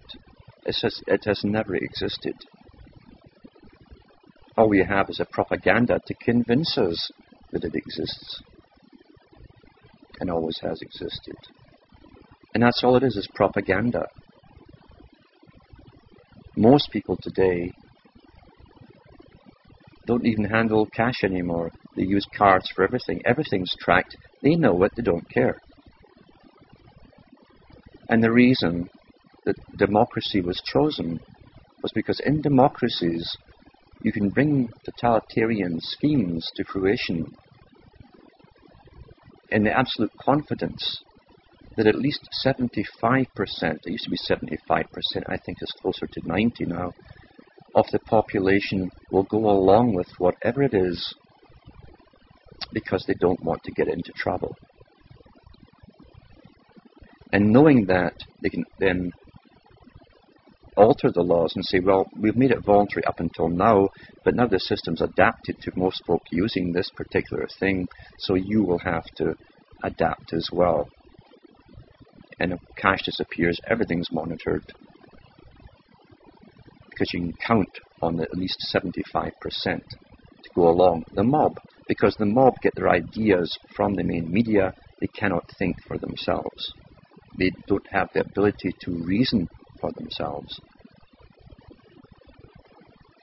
[0.65, 2.35] Just, it has never existed.
[4.57, 7.11] All we have is a propaganda to convince us
[7.51, 8.41] that it exists
[10.19, 11.35] and always has existed.
[12.53, 14.07] And that's all it is, is propaganda.
[16.55, 17.71] Most people today
[20.07, 21.69] don't even handle cash anymore.
[21.95, 23.21] They use cards for everything.
[23.25, 24.15] Everything's tracked.
[24.41, 25.59] They know it, they don't care.
[28.09, 28.89] And the reason
[29.45, 31.19] that democracy was chosen
[31.81, 33.37] was because in democracies
[34.01, 37.35] you can bring totalitarian schemes to fruition
[39.49, 41.01] in the absolute confidence
[41.75, 44.87] that at least 75%, it used to be 75%,
[45.27, 46.91] I think it's closer to 90 now,
[47.75, 51.13] of the population will go along with whatever it is
[52.73, 54.55] because they don't want to get into trouble.
[57.31, 59.11] And knowing that, they can then
[60.77, 63.89] alter the laws and say, well, we've made it voluntary up until now,
[64.23, 67.87] but now the system's adapted to most folk using this particular thing,
[68.19, 69.35] so you will have to
[69.83, 70.87] adapt as well.
[72.39, 74.63] And if cash disappears, everything's monitored
[76.97, 79.31] because you can count on at least 75%
[79.63, 81.03] to go along.
[81.13, 85.77] The mob, because the mob get their ideas from the main media, they cannot think
[85.87, 86.73] for themselves.
[87.37, 89.47] They don't have the ability to reason
[89.79, 90.59] for themselves.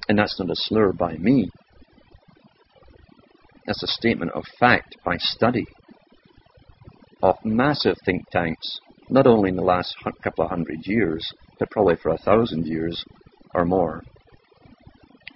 [0.09, 1.51] And that's not a slur by me.
[3.67, 5.67] That's a statement of fact by study
[7.23, 8.79] of massive think tanks,
[9.09, 11.27] not only in the last couple of hundred years,
[11.59, 13.03] but probably for a thousand years
[13.55, 14.03] or more,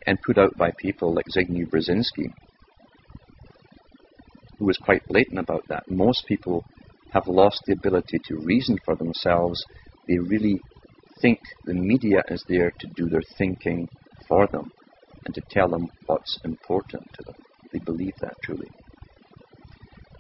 [0.07, 2.31] and put out by people like Zbigniew Brzezinski,
[4.59, 5.91] who was quite blatant about that.
[5.91, 6.65] Most people
[7.13, 9.65] have lost the ability to reason for themselves.
[10.07, 10.61] They really
[11.21, 13.89] think the media is there to do their thinking
[14.29, 14.71] for them
[15.25, 17.35] and to tell them what's important to them.
[17.73, 18.69] They believe that truly.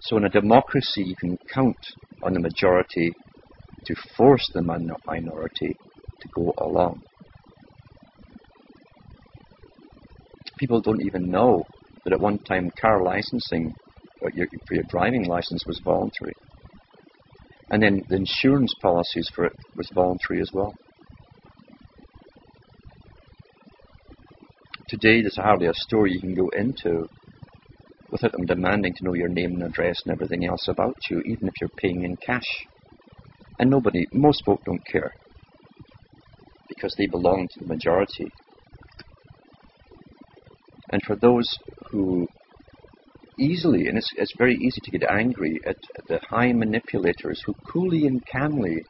[0.01, 1.77] So in a democracy, you can count
[2.23, 3.13] on the majority
[3.85, 5.77] to force the minority
[6.21, 7.03] to go along.
[10.59, 11.65] People don't even know
[12.05, 13.75] that at one time car licensing
[14.19, 16.35] for your, for your driving license was voluntary.
[17.71, 20.75] And then the insurance policies for it was voluntary as well.
[24.89, 27.09] Today, there's hardly a store you can go into
[28.11, 31.47] without them demanding to know your name and address and everything else about you, even
[31.47, 32.67] if you're paying in cash.
[33.59, 35.13] And nobody, most folk don't care
[36.69, 38.31] because they belong to the majority.
[40.91, 41.59] And for those
[41.91, 42.29] who
[43.39, 45.77] easily, and it's, it's very easy to get angry at,
[46.09, 48.83] the high manipulators who coolly and calmly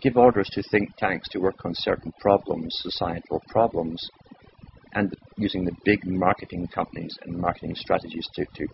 [0.00, 4.08] give orders to think tanks to work on certain problems, societal problems,
[4.92, 8.66] and using the big marketing companies and marketing strategies to, to,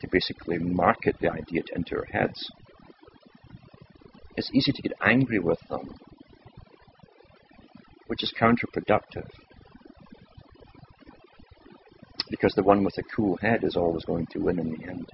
[0.00, 2.50] to basically market the idea into our heads.
[4.36, 5.94] It's easy to get angry with them,
[8.06, 9.28] which is counterproductive.
[12.38, 15.10] Because the one with a cool head is always going to win in the end.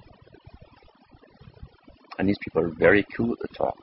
[2.19, 3.77] And these people are very cool at the top.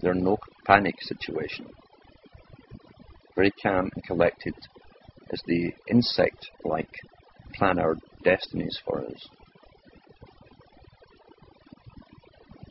[0.00, 1.66] They're no panic situation.
[3.36, 4.54] Very calm and collected
[5.30, 6.90] as the insect like
[7.54, 9.28] plan our destinies for us.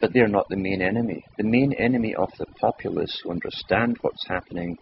[0.01, 1.23] But they're not the main enemy.
[1.37, 4.77] The main enemy of the populace who understand what's happening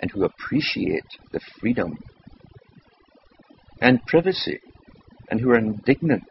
[0.00, 1.96] and who appreciate the freedom
[3.84, 4.60] and privacy
[5.28, 6.26] and who are indignant,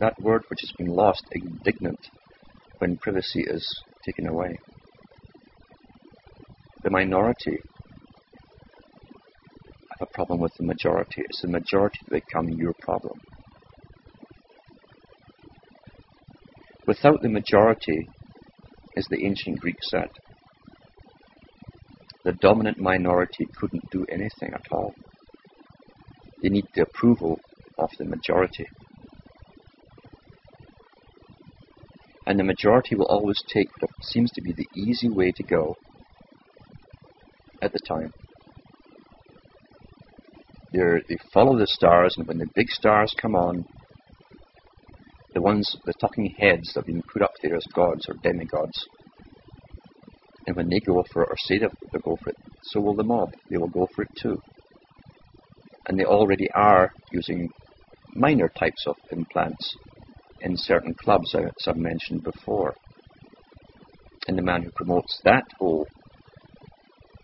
[0.00, 2.00] that word which has been lost, indignant,
[2.78, 4.58] when privacy is taken away.
[6.82, 7.58] The minority
[9.90, 11.22] have a problem with the majority.
[11.22, 13.20] It's the majority that become your problem.
[16.88, 18.08] Without the majority,
[18.96, 20.08] as the ancient Greeks said,
[22.24, 24.92] the dominant minority couldn't do anything at all.
[26.42, 27.40] They need the approval
[27.78, 28.66] of the majority.
[32.26, 35.76] And the majority will always take what seems to be the easy way to go
[37.62, 38.12] at the time.
[40.72, 43.64] They're, they follow the stars, and when the big stars come on,
[45.32, 48.86] the ones, the talking heads that have been put up there as gods or demigods,
[50.46, 51.70] and when they go for it or say they'll
[52.02, 53.32] go for it, so will the mob.
[53.50, 54.40] They will go for it too.
[55.86, 57.50] And they already are using
[58.14, 59.76] minor types of implants
[60.40, 62.74] in certain clubs, uh, as I've mentioned before.
[64.28, 65.86] And the man who promotes that whole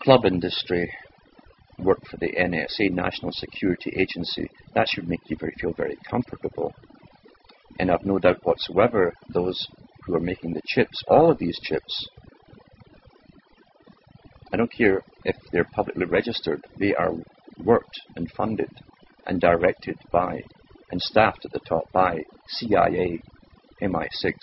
[0.01, 0.93] club industry
[1.79, 6.73] work for the NSA, National Security Agency, that should make you very, feel very comfortable.
[7.79, 9.67] And I've no doubt whatsoever those
[10.05, 12.07] who are making the chips, all of these chips,
[14.53, 17.13] I don't care if they're publicly registered, they are
[17.59, 18.70] worked and funded
[19.26, 20.42] and directed by
[20.90, 23.20] and staffed at the top by CIA,
[23.80, 24.34] MI6,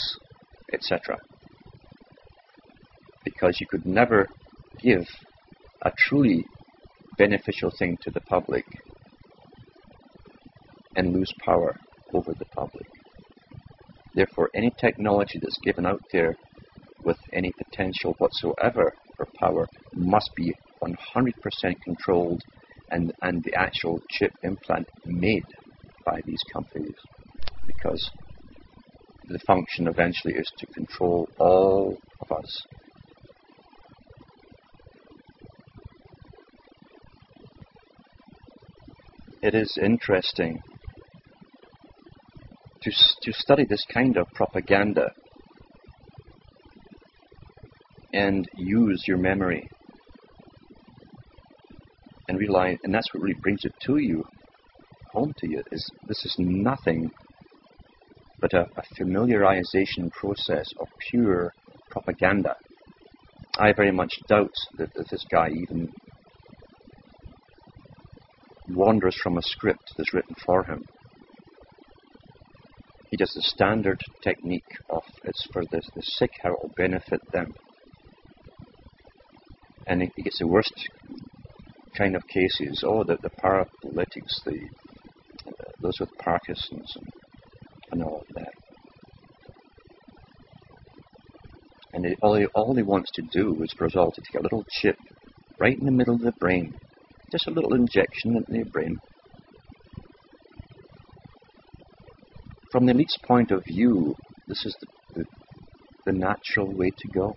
[0.73, 1.17] etc.
[3.23, 4.27] Because you could never
[4.81, 5.05] give
[5.83, 6.45] a truly
[7.17, 8.65] beneficial thing to the public
[10.95, 11.77] and lose power
[12.13, 12.87] over the public.
[14.15, 16.35] Therefore, any technology that's given out there
[17.03, 22.41] with any potential whatsoever for power must be 100% controlled
[22.91, 25.45] and, and the actual chip implant made
[26.05, 26.95] by these companies
[27.67, 28.09] because
[29.27, 32.61] the function eventually is to control all of us.
[39.41, 40.61] It is interesting
[42.81, 45.11] to, to study this kind of propaganda
[48.11, 49.69] and use your memory
[52.39, 54.23] realize, and that's what really brings it to you,
[55.11, 57.11] home to you, is this is nothing
[58.41, 61.51] but a, a familiarization process of pure
[61.89, 62.55] propaganda.
[63.57, 65.91] I very much doubt that, that this guy even
[68.69, 70.83] wanders from a script that's written for him.
[73.09, 77.21] He does the standard technique of it's for the, the sick how it will benefit
[77.33, 77.53] them.
[79.87, 80.73] And he gets the worst
[81.99, 82.83] kind of cases.
[82.85, 84.57] Oh, the, the paralytics, the
[85.47, 87.09] uh, those with Parkinson's and,
[87.91, 88.53] and all of that.
[91.93, 94.39] And it, all, he, all he wants to do is for us all to take
[94.39, 94.97] a little chip
[95.59, 96.73] right in the middle of the brain
[97.31, 98.99] just a little injection into the brain.
[102.71, 104.15] From the elite's point of view,
[104.47, 105.25] this is the, the,
[106.05, 107.35] the natural way to go.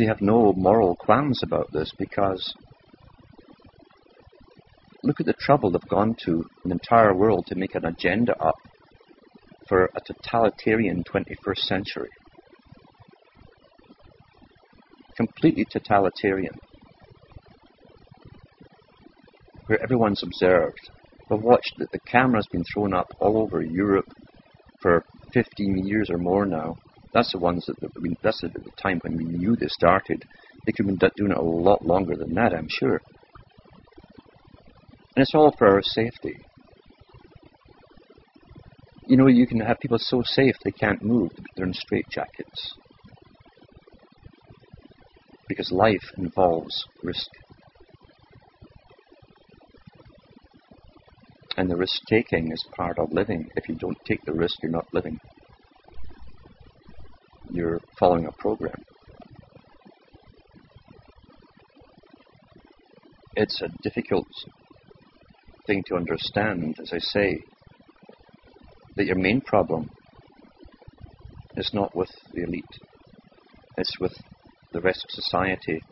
[0.00, 2.54] They have no moral qualms about this because
[5.02, 8.54] look at the trouble they've gone to an entire world to make an agenda up
[9.68, 12.08] for a totalitarian 21st century.
[15.16, 16.54] completely totalitarian,
[19.66, 20.88] where everyone's observed.
[21.28, 24.10] We've watched that the camera's been thrown up all over Europe
[24.80, 26.78] for 15 years or more now.
[27.12, 30.24] That's the ones that, that we, that's at the time when we knew they started.
[30.64, 33.00] They could have been doing it a lot longer than that, I'm sure.
[35.16, 36.40] And it's all for our safety.
[39.06, 42.74] You know, you can have people so safe they can't move, they're in straitjackets.
[45.48, 47.28] Because life involves risk.
[51.56, 53.50] And the risk taking is part of living.
[53.56, 55.18] If you don't take the risk, you're not living.
[57.52, 58.84] You're following a program.
[63.34, 64.28] It's a difficult
[65.66, 67.42] thing to understand, as I say,
[68.94, 69.90] that your main problem
[71.56, 72.78] is not with the elite,
[73.76, 74.16] it's with
[74.72, 75.82] the rest of society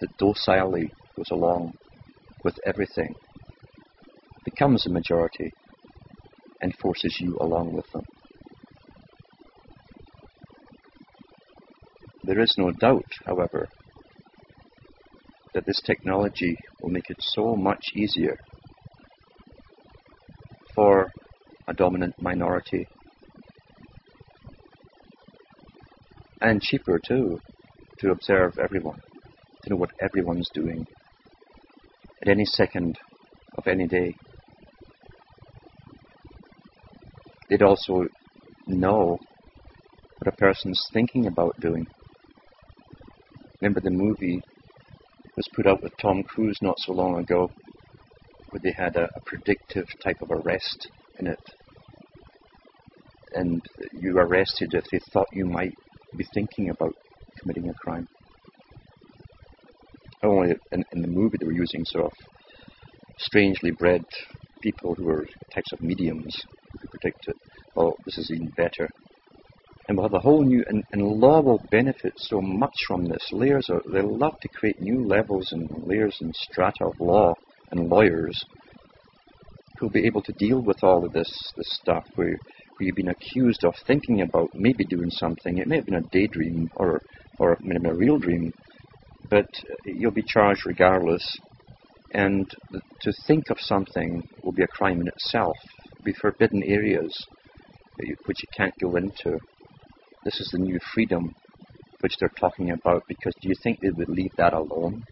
[0.00, 1.74] that docilely goes along
[2.42, 3.14] with everything,
[4.44, 5.52] becomes a majority,
[6.62, 8.04] and forces you along with them.
[12.26, 13.68] There is no doubt, however,
[15.52, 18.38] that this technology will make it so much easier
[20.74, 21.12] for
[21.68, 22.88] a dominant minority
[26.40, 27.40] and cheaper too
[27.98, 29.00] to observe everyone,
[29.62, 30.86] to know what everyone's doing
[32.22, 32.98] at any second
[33.58, 34.16] of any day.
[37.50, 38.06] They'd also
[38.66, 39.18] know
[40.18, 41.86] what a person's thinking about doing.
[43.64, 44.42] Remember the movie
[45.36, 47.50] was put out with Tom Cruise not so long ago,
[48.50, 50.88] where they had a, a predictive type of arrest
[51.18, 51.40] in it.
[53.32, 53.62] And
[53.98, 55.72] you arrested if they thought you might
[56.14, 56.94] be thinking about
[57.40, 58.06] committing a crime.
[60.22, 62.12] Only in, in the movie they were using sort of
[63.16, 64.04] strangely bred
[64.60, 66.36] people who were types of mediums
[66.70, 67.36] who could predict it.
[67.74, 68.90] Well, this is even better
[69.86, 73.28] and we'll have a whole new and, and law will benefit so much from this.
[73.32, 77.34] Layers are they love to create new levels and layers and strata of law
[77.70, 78.44] and lawyers
[79.78, 82.28] who'll be able to deal with all of this this stuff where
[82.76, 85.58] where you've been accused of thinking about maybe doing something.
[85.58, 87.00] It may have been a daydream or
[87.38, 88.52] or maybe a real dream,
[89.28, 89.46] but
[89.84, 91.38] you'll be charged regardless.
[92.12, 92.48] And
[93.00, 95.56] to think of something will be a crime in itself.
[96.04, 97.26] Be forbidden areas
[98.26, 99.38] which you can't go into.
[100.24, 101.34] This is the new freedom
[102.00, 105.04] which they're talking about because do you think they would leave that alone?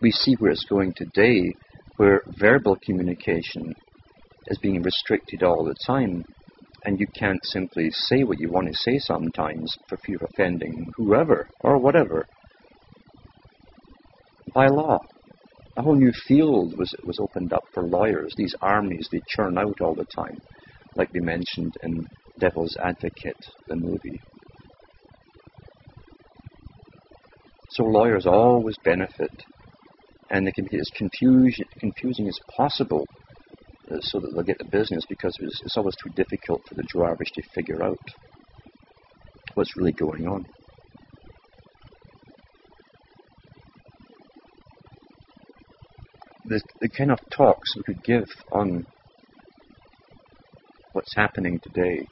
[0.00, 1.54] We see where it's going today,
[1.96, 3.74] where verbal communication
[4.46, 6.24] is being restricted all the time,
[6.84, 10.92] and you can't simply say what you want to say sometimes for fear of offending
[10.96, 12.26] whoever or whatever.
[14.54, 15.00] By law.
[15.76, 19.80] A whole new field was, was opened up for lawyers, these armies they churn out
[19.80, 20.40] all the time,
[20.96, 24.20] like we mentioned in Devil's Advocate, the movie.
[27.70, 29.44] So lawyers always benefit,
[30.30, 33.06] and they can be as confusing, confusing as possible
[33.90, 36.84] uh, so that they'll get the business because it's, it's always too difficult for the
[37.04, 37.98] average to figure out
[39.54, 40.46] what's really going on.
[46.46, 48.86] The, the kind of talks we could give on
[50.92, 52.08] what's happening today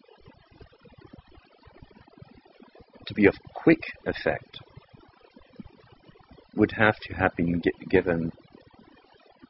[3.07, 4.61] to be of quick effect
[6.55, 8.33] would have to have been given,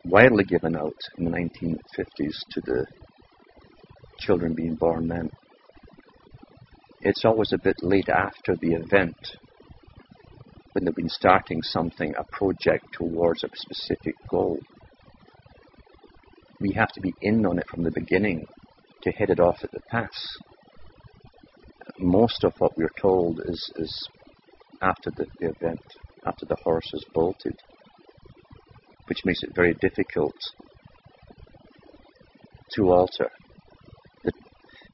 [0.04, 2.86] widely given out in the 1950s to the
[4.18, 5.30] children being born then.
[7.00, 9.16] It's always a bit late after the event
[10.72, 14.58] when they've been starting something, a project towards a specific goal.
[16.60, 18.46] We have to be in on it from the beginning
[19.02, 20.36] to head it off at the pass
[21.98, 24.08] most of what we're told is, is
[24.82, 25.80] after the, the event,
[26.24, 27.56] after the horse has bolted,
[29.06, 30.34] which makes it very difficult
[32.74, 33.30] to alter.
[34.24, 34.32] The,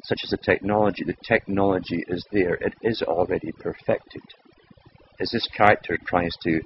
[0.04, 4.22] such as the technology, the technology is there, it is already perfected.
[5.20, 6.60] As this character tries to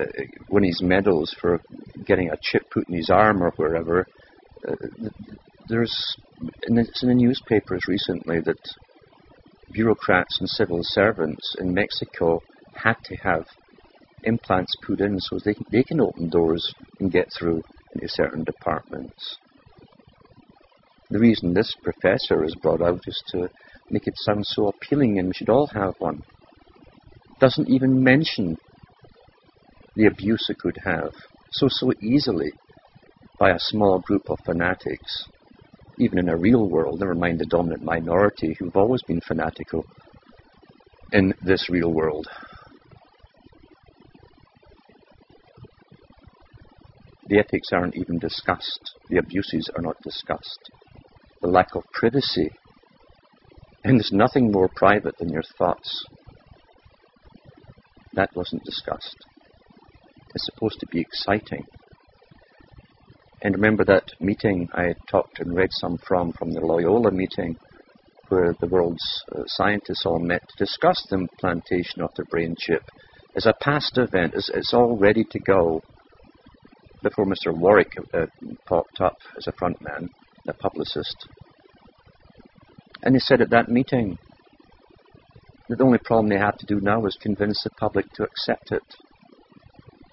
[0.00, 0.04] uh,
[0.48, 1.60] win his medals for
[2.04, 4.06] getting a chip put in his arm or wherever,
[4.66, 4.74] uh,
[5.68, 6.16] there's,
[6.62, 8.58] it's in the newspapers recently that
[9.72, 12.42] bureaucrats and civil servants in Mexico
[12.74, 13.46] had to have
[14.24, 17.62] implants put in so they, they can open doors and get through
[17.94, 19.38] into certain departments.
[21.10, 23.48] The reason this professor is brought out is to
[23.90, 26.22] make it sound so appealing and we should all have one.
[27.40, 28.58] Doesn't even mention
[29.94, 31.12] the abuse it could have
[31.50, 32.52] so, so easily
[33.38, 35.24] by a small group of fanatics,
[35.98, 39.84] even in a real world, never mind the dominant minority who've always been fanatical
[41.12, 42.28] in this real world.
[47.28, 48.94] The ethics aren't even discussed.
[49.10, 50.70] The abuses are not discussed.
[51.42, 52.50] The lack of privacy.
[53.84, 56.04] And there's nothing more private than your thoughts.
[58.14, 59.16] That wasn't discussed.
[60.34, 61.64] It's supposed to be exciting.
[63.42, 67.56] And remember that meeting I talked and read some from, from the Loyola meeting,
[68.28, 72.82] where the world's uh, scientists all met to discuss the implantation of the brain chip
[73.36, 75.82] as a past event, as it's all ready to go
[77.02, 77.56] before Mr.
[77.56, 78.26] Warwick uh,
[78.66, 80.10] popped up as a front man,
[80.48, 81.28] a publicist.
[83.02, 84.18] And he said at that meeting
[85.68, 88.72] that the only problem they have to do now is convince the public to accept
[88.72, 88.82] it.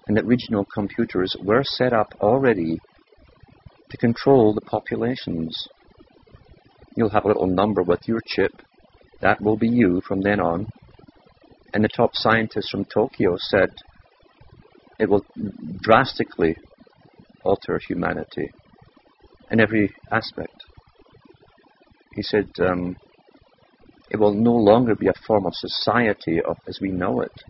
[0.07, 2.79] And that regional computers were set up already
[3.95, 5.69] to control the populations.
[6.97, 8.51] You'll have a little number with your chip.
[9.21, 10.67] That will be you from then on.
[11.73, 13.69] And the top scientist from Tokyo said
[14.99, 15.25] it will
[15.81, 16.57] drastically
[17.43, 18.51] alter humanity
[19.49, 20.63] in every aspect.
[22.15, 22.97] He said um,
[24.09, 27.43] it will no longer be a form of society of, as we know it.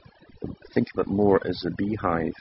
[0.74, 2.34] Think of it more as a beehive.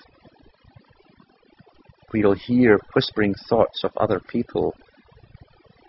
[2.14, 4.74] You'll hear whispering thoughts of other people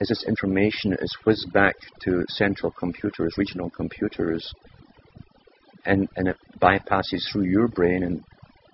[0.02, 4.54] as this information is whizzed back to central computers, regional computers,
[5.86, 8.24] and, and it bypasses through your brain and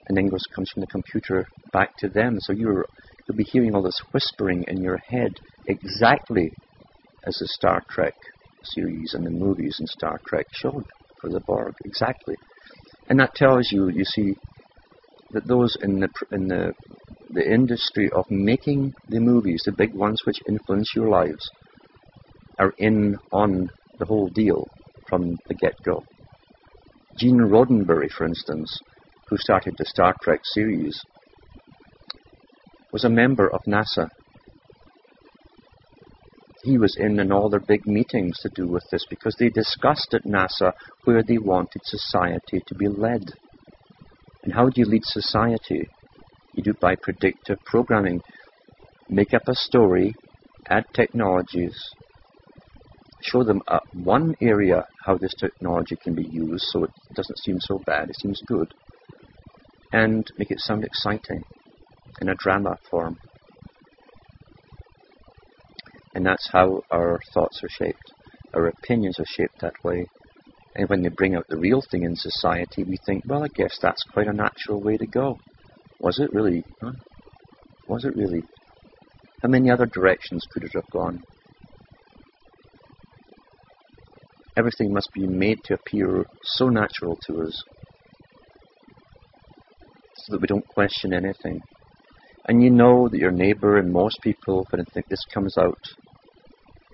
[0.08, 2.38] and then goes comes from the computer back to them.
[2.40, 2.86] So you're
[3.28, 6.52] you'll be hearing all this whispering in your head exactly
[7.26, 8.16] as the Star Trek
[8.64, 10.86] series and the movies in Star Trek showed
[11.20, 12.36] for the Borg exactly,
[13.10, 14.34] and that tells you you see
[15.32, 16.74] that those in the in the
[17.34, 21.50] the industry of making the movies, the big ones which influence your lives,
[22.60, 23.70] are in on
[24.00, 24.68] the whole deal
[25.08, 26.04] from the get-go.
[27.18, 28.80] Gene Roddenberry, for instance,
[29.28, 31.02] who started the Star Trek series,
[32.92, 34.10] was a member of NASA.
[36.64, 40.14] He was in in all their big meetings to do with this because they discussed
[40.14, 40.74] at NASA
[41.06, 43.34] where they wanted society to be led.
[44.44, 45.88] And how do you lead society?
[46.54, 48.22] You do by predictive programming.
[49.10, 50.16] Make up a story,
[50.68, 51.78] add technologies,
[53.22, 57.60] show them uh, one area how this technology can be used so it doesn't seem
[57.60, 58.74] so bad, it seems good
[59.92, 61.44] and make it sound exciting
[62.22, 63.18] in a drama form.
[66.14, 68.14] And that's how our thoughts are shaped.
[68.54, 70.08] Our opinions are shaped that way.
[70.76, 73.78] And when they bring out the real thing in society, we think, well, I guess
[73.82, 75.40] that's quite a natural way to go.
[76.02, 76.64] Was it really?
[76.82, 76.94] Huh?
[77.88, 78.42] Was it really?
[79.44, 81.22] How many other directions could it have gone?
[84.58, 87.64] Everything must be made to appear so natural to us
[90.16, 91.62] so that we don't question anything.
[92.48, 95.80] And you know that your neighbor and most people, when think this comes out,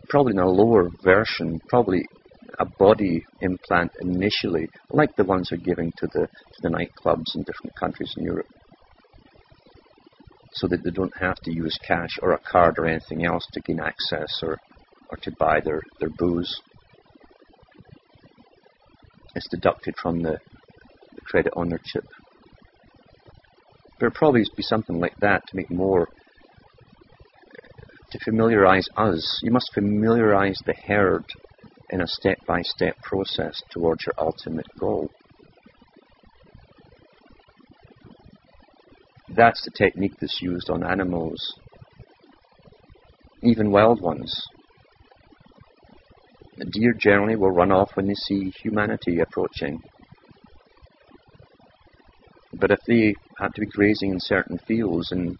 [0.10, 2.04] probably in a lower version, probably
[2.60, 7.44] a body implant initially, like the ones they're giving to the to the nightclubs in
[7.44, 8.48] different countries in Europe,
[10.58, 13.62] so that they don't have to use cash or a card or anything else to
[13.62, 14.58] gain access or
[15.10, 16.62] or to buy their, their booze.
[19.36, 20.38] It's deducted from the,
[21.16, 22.04] the credit on their chip.
[24.00, 26.08] There'll probably be something like that to make more,
[28.12, 29.40] to familiarize us.
[29.44, 31.24] You must familiarize the herd
[31.90, 35.10] in a step by step process towards your ultimate goal.
[39.38, 41.60] That's the technique that's used on animals,
[43.44, 44.36] even wild ones.
[46.58, 49.80] The deer generally will run off when they see humanity approaching.
[52.52, 55.38] But if they have to be grazing in certain fields and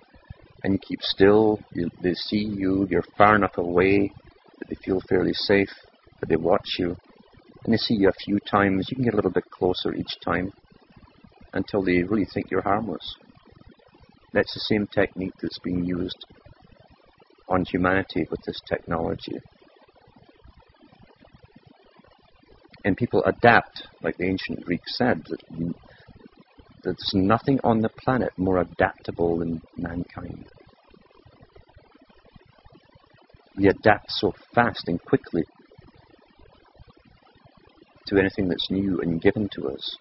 [0.64, 4.12] and you keep still, you, they see you, you're far enough away
[4.60, 5.74] that they feel fairly safe,
[6.20, 6.96] but they watch you,
[7.64, 10.20] and they see you a few times, you can get a little bit closer each
[10.24, 10.52] time
[11.54, 13.18] until they really think you're harmless.
[14.38, 16.24] That's the same technique that's being used
[17.50, 19.40] on humanity with this technology.
[22.86, 25.74] And people adapt, like the ancient Greeks said, that
[26.84, 30.46] there's nothing on the planet more adaptable than mankind.
[33.58, 35.46] We adapt so fast and quickly
[38.06, 39.98] to anything that's new and given to us.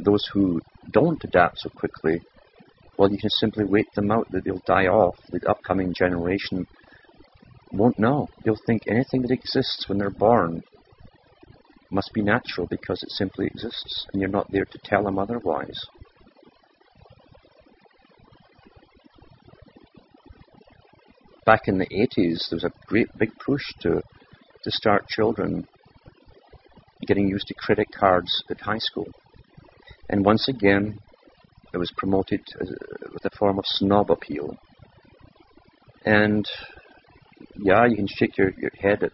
[0.00, 0.60] Those who
[0.90, 2.20] don't adapt so quickly,
[2.98, 5.16] well, you can simply wait them out, that they'll die off.
[5.30, 6.66] The upcoming generation
[7.72, 8.28] won't know.
[8.44, 10.62] They'll think anything that exists when they're born
[11.90, 15.80] must be natural because it simply exists, and you're not there to tell them otherwise.
[21.46, 24.02] Back in the 80s, there was a great big push to,
[24.64, 25.66] to start children
[27.06, 29.06] getting used to credit cards at high school.
[30.10, 31.00] And once again,
[31.72, 32.70] it was promoted as,
[33.12, 34.56] with a form of snob appeal.
[36.04, 36.46] And
[37.56, 39.12] yeah, you can shake your, your head at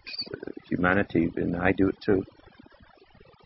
[0.70, 2.22] humanity, and I do it too.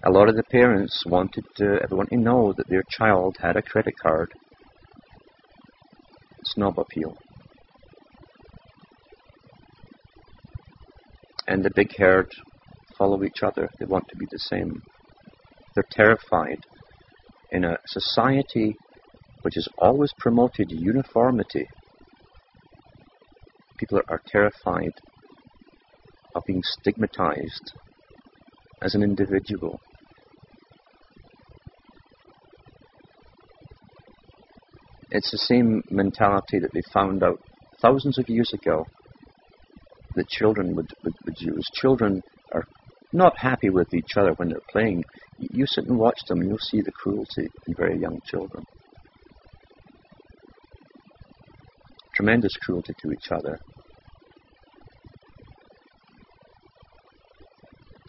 [0.04, 3.62] A lot of the parents wanted uh, everyone to know that their child had a
[3.62, 4.32] credit card.
[6.44, 7.16] Snob appeal.
[11.46, 12.30] And the big herd
[12.96, 13.70] follow each other.
[13.78, 14.82] They want to be the same.
[15.74, 16.64] They're terrified
[17.50, 18.76] in a society
[19.42, 21.68] which has always promoted uniformity.
[23.76, 24.92] People are terrified
[26.34, 27.72] of being stigmatized
[28.82, 29.80] as an individual.
[35.10, 37.40] It's the same mentality that they found out
[37.80, 38.86] thousands of years ago
[40.14, 41.64] that children would, would, would use.
[41.72, 42.22] Children
[42.52, 42.66] are
[43.12, 45.04] not happy with each other when they're playing.
[45.38, 48.64] You sit and watch them, and you'll see the cruelty in very young children.
[52.14, 53.58] Tremendous cruelty to each other.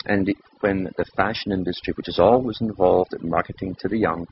[0.05, 0.27] And
[0.61, 4.25] when the fashion industry, which is always involved in marketing to the young,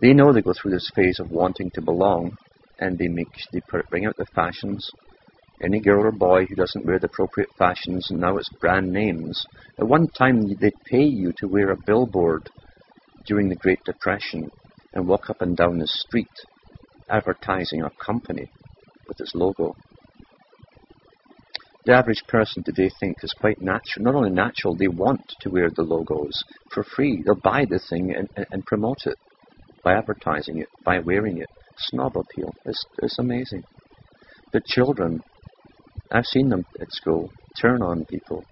[0.00, 2.36] they know they go through this phase of wanting to belong,
[2.78, 4.90] and they make they bring out the fashions.
[5.62, 9.44] Any girl or boy who doesn't wear the appropriate fashions, and now it's brand names.
[9.78, 12.48] At one time, they'd pay you to wear a billboard
[13.26, 14.50] during the Great Depression
[14.94, 16.28] and walk up and down the street
[17.10, 18.50] advertising a company
[19.06, 19.76] with its logo.
[21.84, 24.04] The average person today thinks is quite natural.
[24.04, 27.22] Not only natural, they want to wear the logos for free.
[27.22, 29.16] They'll buy the thing and, and, and promote it
[29.82, 31.48] by advertising it, by wearing it.
[31.78, 32.54] Snob appeal.
[32.66, 33.64] It's, it's amazing.
[34.52, 35.22] The children,
[36.12, 37.30] I've seen them at school
[37.60, 38.44] turn on people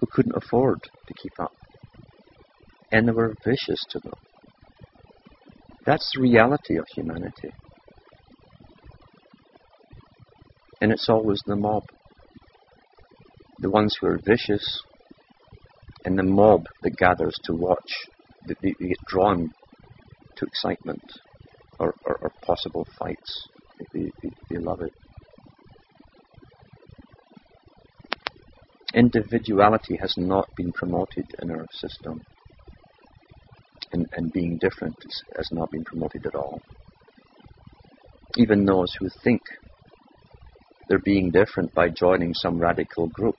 [0.00, 1.52] who couldn't afford to keep up.
[2.90, 4.14] And they were vicious to them.
[5.86, 7.52] That's the reality of humanity.
[10.80, 11.84] And it's always the mob.
[13.60, 14.82] The ones who are vicious
[16.04, 17.92] and the mob that gathers to watch.
[18.46, 19.52] They, they get drawn
[20.36, 21.04] to excitement
[21.78, 23.48] or, or, or possible fights.
[23.92, 24.92] They, they, they love it.
[28.94, 32.22] Individuality has not been promoted in our system,
[33.92, 34.96] and, and being different
[35.36, 36.60] has not been promoted at all.
[38.36, 39.40] Even those who think
[40.88, 43.36] they're being different by joining some radical group,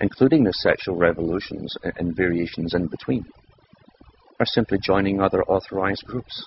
[0.00, 3.26] including the sexual revolutions and variations in between
[4.38, 6.46] are simply joining other authorized groups.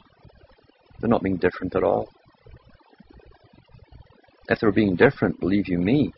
[1.00, 2.08] They're not being different at all.
[4.50, 6.14] If they're being different, believe you me,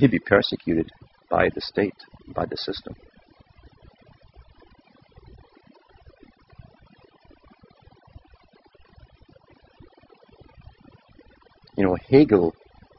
[0.00, 0.90] they'd be persecuted
[1.28, 1.94] by the state,
[2.34, 2.94] by the system.
[11.76, 12.54] You know, Hegel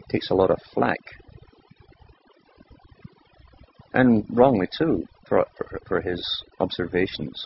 [0.10, 1.00] takes a lot of flack,
[3.94, 7.46] and wrongly too, for, for, for his observations.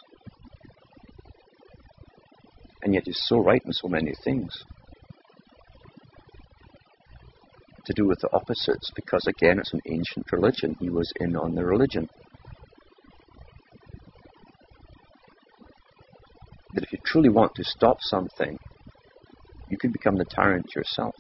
[2.84, 4.64] And yet he's so right in so many things.
[7.86, 10.76] To do with the opposites, because again, it's an ancient religion.
[10.80, 12.08] He was in on the religion.
[16.74, 18.58] That if you truly want to stop something,
[19.70, 21.16] you can become the tyrant yourself.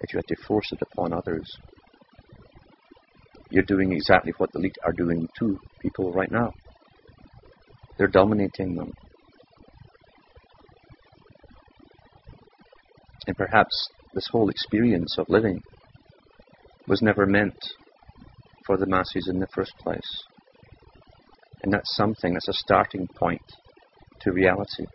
[0.00, 1.56] If you had to force it upon others
[3.50, 6.52] you're doing exactly what the elite are doing to people right now.
[7.96, 8.92] They're dominating them.
[13.26, 15.62] And perhaps this whole experience of living
[16.86, 17.56] was never meant
[18.66, 20.24] for the masses in the first place.
[21.62, 23.42] And that's something, that's a starting point
[24.20, 24.86] to reality.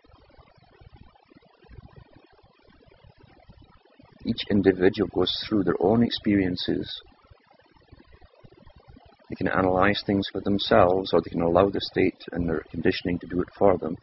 [4.24, 7.02] Each individual goes through their own experiences
[9.32, 13.18] they can analyze things for themselves, or they can allow the state and their conditioning
[13.20, 13.96] to do it for them.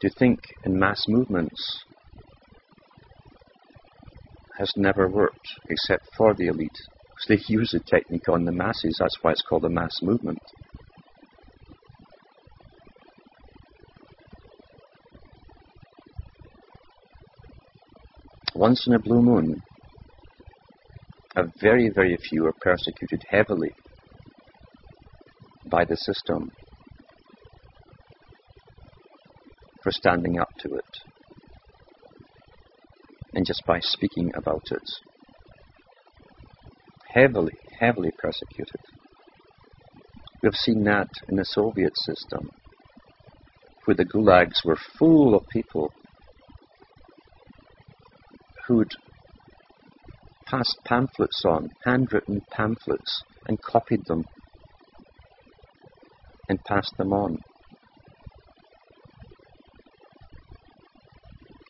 [0.00, 1.84] But to think in mass movements
[4.58, 6.78] has never worked except for the elite
[7.26, 8.96] they use the technique on the masses.
[9.00, 10.38] That's why it's called a mass movement.
[18.54, 19.62] Once in a blue moon,
[21.36, 23.72] a very, very few are persecuted heavily
[25.66, 26.50] by the system
[29.88, 30.98] for standing up to it
[33.32, 34.82] and just by speaking about it.
[37.14, 38.82] Heavily, heavily persecuted.
[40.42, 42.50] We've seen that in the Soviet system,
[43.86, 45.90] where the gulags were full of people
[48.66, 48.92] who'd
[50.44, 54.26] passed pamphlets on, handwritten pamphlets, and copied them
[56.46, 57.38] and passed them on.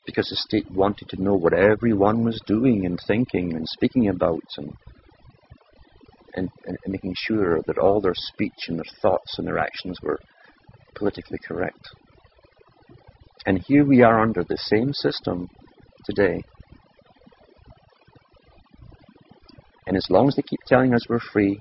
[0.08, 4.40] Because the state wanted to know what everyone was doing and thinking and speaking about
[4.56, 4.72] and,
[6.34, 10.18] and, and making sure that all their speech and their thoughts and their actions were
[10.94, 11.90] politically correct.
[13.44, 15.50] And here we are under the same system
[16.06, 16.40] today.
[19.86, 21.60] And as long as they keep telling us we're free,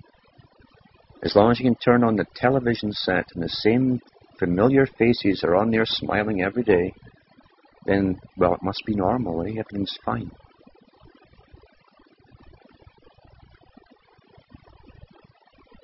[1.21, 3.99] as long as you can turn on the television set and the same
[4.39, 6.93] familiar faces are on there smiling every day,
[7.87, 9.51] then, well, it must be normal, eh?
[9.51, 10.29] Everything's fine.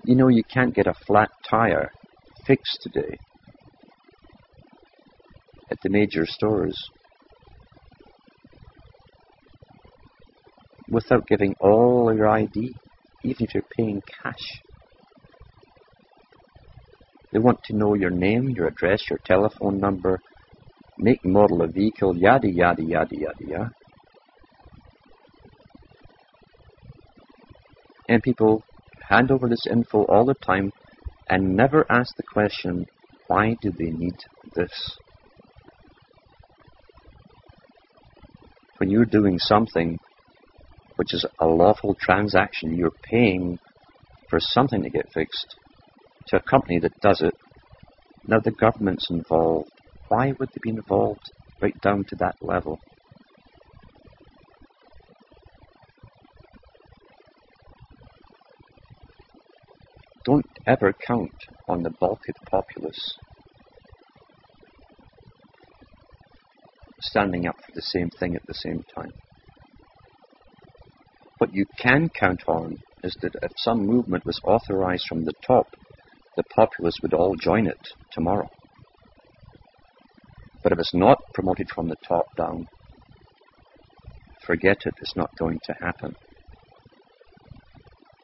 [0.03, 1.91] You know, you can't get a flat tire
[2.45, 3.17] fixed today
[5.71, 6.77] at the major stores
[10.89, 12.75] without giving all your ID,
[13.23, 14.61] even if you're paying cash.
[17.31, 20.19] They want to know your name, your address, your telephone number,
[20.97, 23.71] make model of vehicle, yada yada yada yada yada.
[28.07, 28.63] And people
[29.09, 30.71] hand over this info all the time
[31.29, 32.85] and never ask the question,
[33.27, 34.15] why do they need
[34.55, 34.97] this?
[38.77, 39.97] When you're doing something
[40.95, 43.57] which is a lawful transaction, you're paying
[44.29, 45.55] for something to get fixed
[46.27, 47.33] to a company that does it.
[48.27, 49.71] Now the government's involved.
[50.13, 52.79] Why would they be involved right down to that level?
[60.23, 61.33] Don't ever count
[61.67, 63.17] on the bulkhead populace
[67.01, 69.13] standing up for the same thing at the same time.
[71.39, 75.75] What you can count on is that if some movement was authorized from the top,
[76.37, 78.51] the populace would all join it tomorrow.
[80.63, 82.67] But if it's not promoted from the top down,
[84.45, 86.15] forget it, it's not going to happen.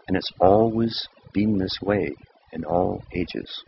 [0.08, 2.16] And it's always been this way
[2.54, 3.64] in all ages.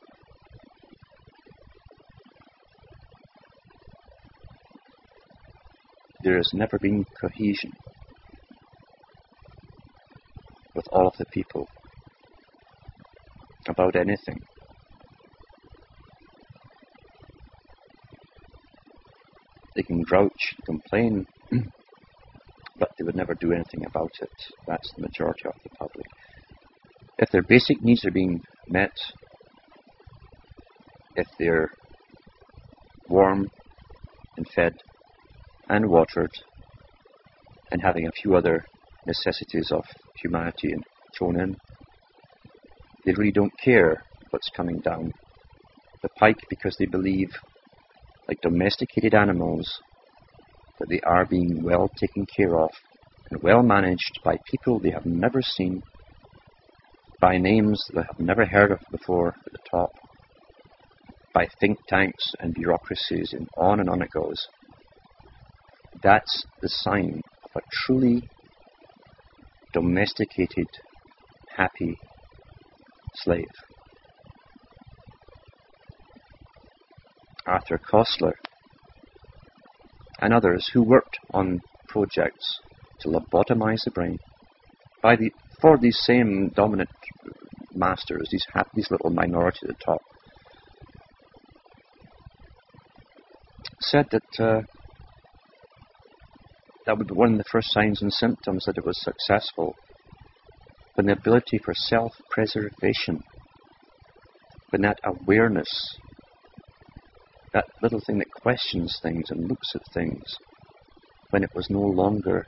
[6.23, 7.73] There has never been cohesion
[10.73, 11.67] with all of the people
[13.67, 14.39] about anything.
[20.03, 21.25] Grouch, complain,
[22.79, 24.31] but they would never do anything about it.
[24.67, 26.05] That's the majority of the public.
[27.17, 28.91] If their basic needs are being met,
[31.15, 31.71] if they're
[33.07, 33.51] warm
[34.37, 34.73] and fed
[35.69, 36.31] and watered
[37.71, 38.65] and having a few other
[39.05, 39.83] necessities of
[40.15, 40.73] humanity
[41.17, 41.57] thrown in,
[43.05, 45.13] they really don't care what's coming down
[46.01, 47.29] the pike because they believe,
[48.27, 49.79] like domesticated animals,
[50.81, 52.71] that they are being well taken care of
[53.29, 55.81] and well managed by people they have never seen,
[57.19, 59.91] by names they have never heard of before at the top,
[61.33, 64.47] by think tanks and bureaucracies, and on and on it goes.
[66.03, 68.27] That's the sign of a truly
[69.71, 70.67] domesticated,
[71.55, 71.97] happy
[73.13, 73.45] slave.
[77.45, 78.33] Arthur Koestler
[80.21, 82.59] and others who worked on projects
[83.01, 84.19] to lobotomize the brain.
[85.01, 86.89] By the for these same dominant
[87.73, 90.01] masters, these these little minority at the top,
[93.79, 94.61] said that uh,
[96.85, 99.75] that would be one of the first signs and symptoms that it was successful
[100.95, 103.23] when the ability for self preservation,
[104.69, 105.97] when that awareness,
[107.53, 110.37] that little thing that questions things and looks at things,
[111.31, 112.47] when it was no longer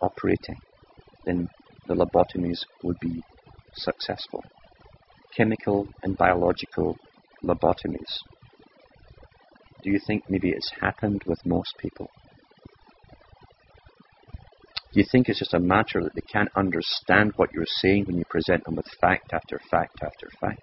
[0.00, 0.56] operating,
[1.24, 1.48] then
[1.86, 3.22] the lobotomies would be
[3.74, 4.42] successful.
[5.36, 6.96] Chemical and biological
[7.44, 8.20] lobotomies.
[9.82, 12.10] Do you think maybe it's happened with most people?
[14.92, 18.16] Do you think it's just a matter that they can't understand what you're saying when
[18.16, 20.60] you present them with fact after fact after fact?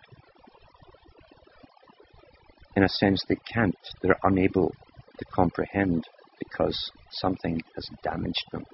[2.78, 3.76] In a sense, they can't.
[4.04, 4.76] They're unable
[5.18, 6.08] to comprehend
[6.38, 8.66] because something has damaged them.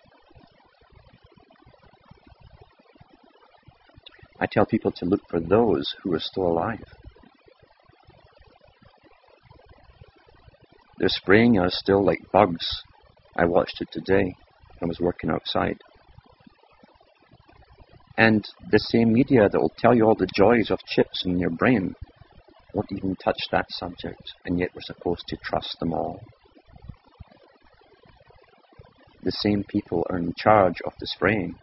[4.42, 6.84] I tell people to look for those who are still alive.
[10.98, 12.84] They're spraying us still like bugs.
[13.38, 14.36] I watched it today.
[14.82, 15.78] I was working outside.
[18.18, 21.52] And the same media that will tell you all the joys of chips in your
[21.52, 21.96] brain
[22.74, 26.20] won't even touch that subject, and yet we're supposed to trust them all.
[29.24, 31.56] The same people are in charge of the spraying.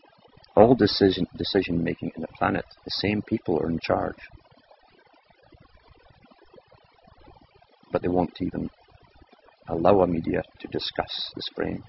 [0.56, 4.16] All decision decision making in the planet, the same people are in charge.
[7.92, 8.70] But they won't even
[9.68, 11.82] allow a media to discuss the spraying.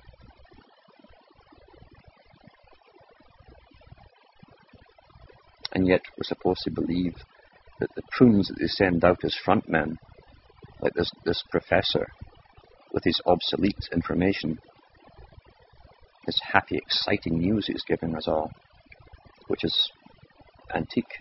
[5.73, 7.15] And yet we're supposed to believe
[7.81, 9.97] that the prunes that they send out as frontmen,
[10.81, 12.07] like this, this professor
[12.93, 14.59] with his obsolete information,
[16.27, 18.51] this happy, exciting news he's giving us all,
[19.47, 19.91] which is
[20.75, 21.19] antique.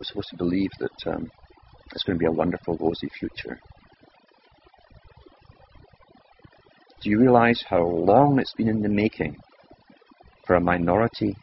[0.00, 1.30] We're supposed to believe that um,
[1.92, 3.60] it's going to be a wonderful, rosy future.
[7.02, 9.36] Do you realize how long it's been in the making
[10.46, 11.36] for a minority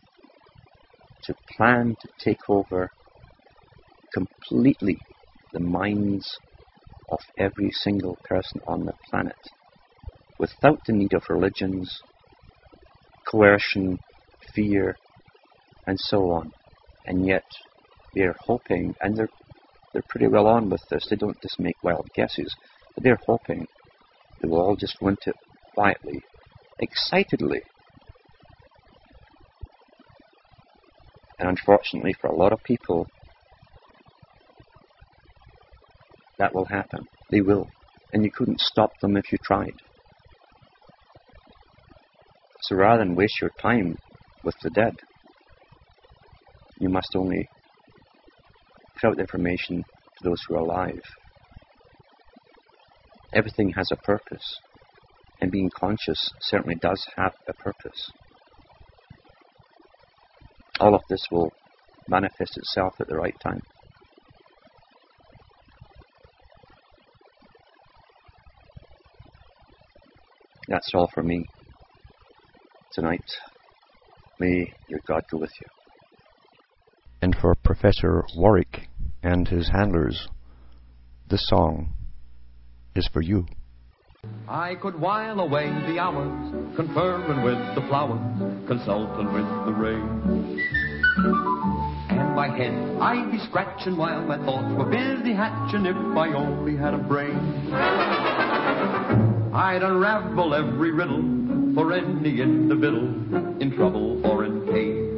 [1.25, 2.91] to plan to take over
[4.13, 4.97] completely
[5.51, 6.37] the minds
[7.09, 9.37] of every single person on the planet
[10.39, 12.01] without the need of religions,
[13.25, 13.99] coercion,
[14.53, 14.95] fear,
[15.87, 16.51] and so on.
[17.05, 17.45] And yet
[18.13, 19.29] they're hoping, and they're
[19.93, 21.05] they're pretty well on with this.
[21.09, 22.55] They don't just make wild guesses,
[22.95, 23.67] but they're hoping
[24.41, 25.35] they will all just want it
[25.75, 26.23] quietly,
[26.79, 27.61] excitedly,
[31.39, 33.07] And unfortunately, for a lot of people,
[36.37, 37.07] that will happen.
[37.29, 37.67] They will.
[38.11, 39.75] And you couldn't stop them if you tried.
[42.61, 43.97] So rather than waste your time
[44.43, 44.95] with the dead,
[46.79, 47.49] you must only
[49.01, 49.83] put out information
[50.17, 51.01] to those who are alive.
[53.33, 54.59] Everything has a purpose,
[55.41, 58.11] and being conscious certainly does have a purpose
[60.83, 61.49] all of this will
[62.09, 63.61] manifest itself at the right time.
[70.67, 71.45] That's all for me
[72.91, 73.23] tonight.
[74.41, 75.67] May your God go with you.
[77.21, 78.89] And for Professor Warwick
[79.21, 80.27] and his handlers,
[81.29, 81.93] this song
[82.93, 83.45] is for you.
[84.53, 88.21] I could while away the hours, conferring with the flowers,
[88.67, 90.59] consulting with the rain.
[92.09, 96.75] And my head I'd be scratching while my thoughts were busy hatching if I only
[96.77, 97.35] had a brain.
[99.55, 105.17] I'd unravel every riddle for any individual in trouble or in pain.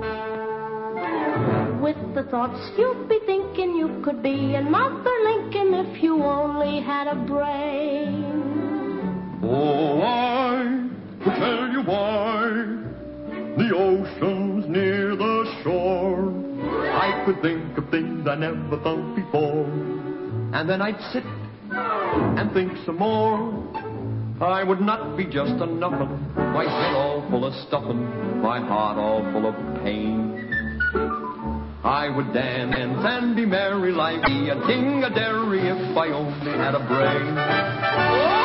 [1.82, 7.08] With the thoughts you'd be thinking you could be another Lincoln if you only had
[7.08, 8.25] a brain.
[9.48, 10.90] Oh, I
[11.24, 12.50] will tell you why
[13.58, 16.34] the ocean's near the shore.
[16.66, 19.66] I could think of things I never thought before,
[20.54, 21.24] and then I'd sit
[21.72, 23.54] and think some more.
[24.42, 28.98] I would not be just a numbin', my head all full of stuffin', my heart
[28.98, 30.42] all full of pain.
[31.84, 36.74] I would dance and be merry like a king a dairy if I only had
[36.74, 38.45] a brain.